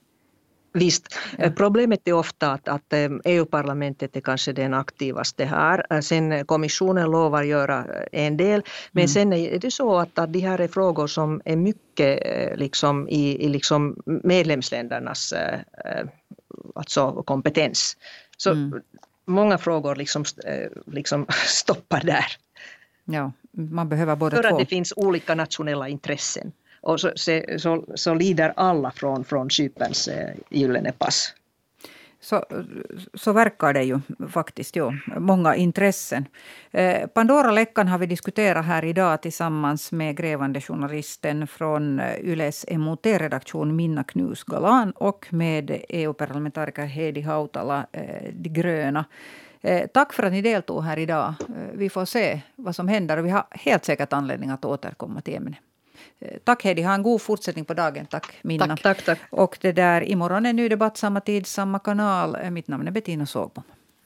Visst. 0.79 1.18
Ja. 1.39 1.45
Eh, 1.45 1.53
problemet 1.53 2.09
är 2.09 2.12
ofta 2.12 2.53
att, 2.53 2.68
att 2.68 2.93
eh, 2.93 3.09
EU-parlamentet 3.24 4.16
är 4.16 4.20
kanske 4.20 4.53
den 4.53 4.74
aktivaste 4.74 5.45
här. 5.45 5.87
Eh, 5.91 6.01
sen 6.01 6.47
kommissionen 6.47 7.11
lovar 7.11 7.43
göra 7.43 7.85
en 8.12 8.37
del. 8.37 8.62
Men 8.93 9.03
mm. 9.03 9.09
sen 9.09 9.33
är 9.33 9.59
det 9.59 9.70
så 9.70 9.99
att, 9.99 10.18
att 10.18 10.33
det 10.33 10.39
här 10.39 10.59
är 10.59 10.68
frågor 10.68 11.07
som 11.07 11.41
är 11.45 11.57
mycket 11.57 12.59
liksom 12.59 13.09
i, 13.09 13.45
i 13.45 13.49
liksom 13.49 13.97
medlemsländernas 14.07 15.35
alltså 16.74 17.22
kompetens. 17.22 17.97
Så 18.37 18.51
mm. 18.51 18.81
många 19.24 19.59
frågor 19.59 19.97
liksom, 19.97 20.24
liksom 20.87 21.26
stoppar 21.47 22.01
där. 22.01 22.26
Ja, 23.05 23.33
man 23.53 23.89
behöver 23.89 24.16
båda 24.16 24.37
För 24.37 24.43
två. 24.43 24.55
att 24.55 24.61
det 24.61 24.66
finns 24.66 24.93
olika 24.97 25.35
nationella 25.35 25.89
intressen. 25.89 26.53
Och 26.81 27.01
så, 27.01 27.11
så, 27.59 27.85
så 27.95 28.14
lider 28.14 28.53
alla 28.57 28.91
från, 28.91 29.24
från 29.24 29.51
Cyperns 29.51 30.09
eh, 30.09 30.35
gyllene 30.51 30.93
pass. 30.93 31.35
Så, 32.20 32.45
så 33.14 33.33
verkar 33.33 33.74
det 33.74 33.83
ju 33.83 34.01
faktiskt. 34.31 34.76
Jo. 34.76 34.93
Många 35.16 35.57
intressen. 35.57 36.24
Eh, 36.70 37.07
Pandora-läckan 37.07 37.89
har 37.89 37.99
vi 37.99 38.07
diskuterat 38.07 38.64
här 38.64 38.85
idag 38.85 39.22
tillsammans 39.22 39.93
med 39.93 40.16
grävande 40.16 40.61
journalisten 40.61 41.47
från 41.47 42.01
eh, 42.01 42.18
Yles 42.20 42.66
MOT-redaktion 42.70 43.76
Minna 43.76 44.05
Knus 44.05 44.45
Galan 44.45 44.91
och 44.91 45.26
med 45.31 45.83
EU-parlamentariker 45.89 46.85
Heidi 46.85 47.20
Hautala, 47.20 47.87
eh, 47.93 48.33
De 48.33 48.49
gröna. 48.49 49.05
Eh, 49.61 49.87
tack 49.87 50.12
för 50.12 50.22
att 50.22 50.33
ni 50.33 50.43
deltog 50.43 50.85
här 50.85 50.99
idag. 50.99 51.35
Vi 51.72 51.91
får 51.91 52.05
se 52.05 52.41
vad 52.57 52.76
som 52.76 52.89
händer 52.89 53.16
och 53.16 53.26
vi 53.26 53.31
har 53.31 53.47
helt 53.51 53.85
säkert 53.85 54.12
anledning 54.12 54.51
att 54.51 54.64
återkomma 54.64 55.20
till 55.20 55.37
ämnet. 55.37 55.59
Eh, 56.21 56.39
tack 56.45 56.65
Heidi, 56.65 56.83
ha 56.83 56.95
en 56.95 57.03
god 57.03 57.23
fortsättning 57.23 57.65
på 57.65 57.75
dagen. 57.75 58.07
Tack 58.07 58.35
Minna. 58.43 58.67
Tack, 58.67 58.83
tack, 58.83 59.05
tack. 59.05 59.19
Och 59.31 59.59
det 59.61 59.73
där, 59.73 60.03
imorgon 60.03 60.47
är 60.47 60.53
ny 60.53 60.69
debatt, 60.69 60.97
samma 60.97 61.21
tid, 61.21 61.47
samma 61.47 61.79
kanal. 61.79 62.37
Eh, 62.43 62.51
mitt 62.51 62.69
namn 62.69 62.87
är 62.89 62.91
Bettina 62.91 63.27
Sågbom. 63.27 63.65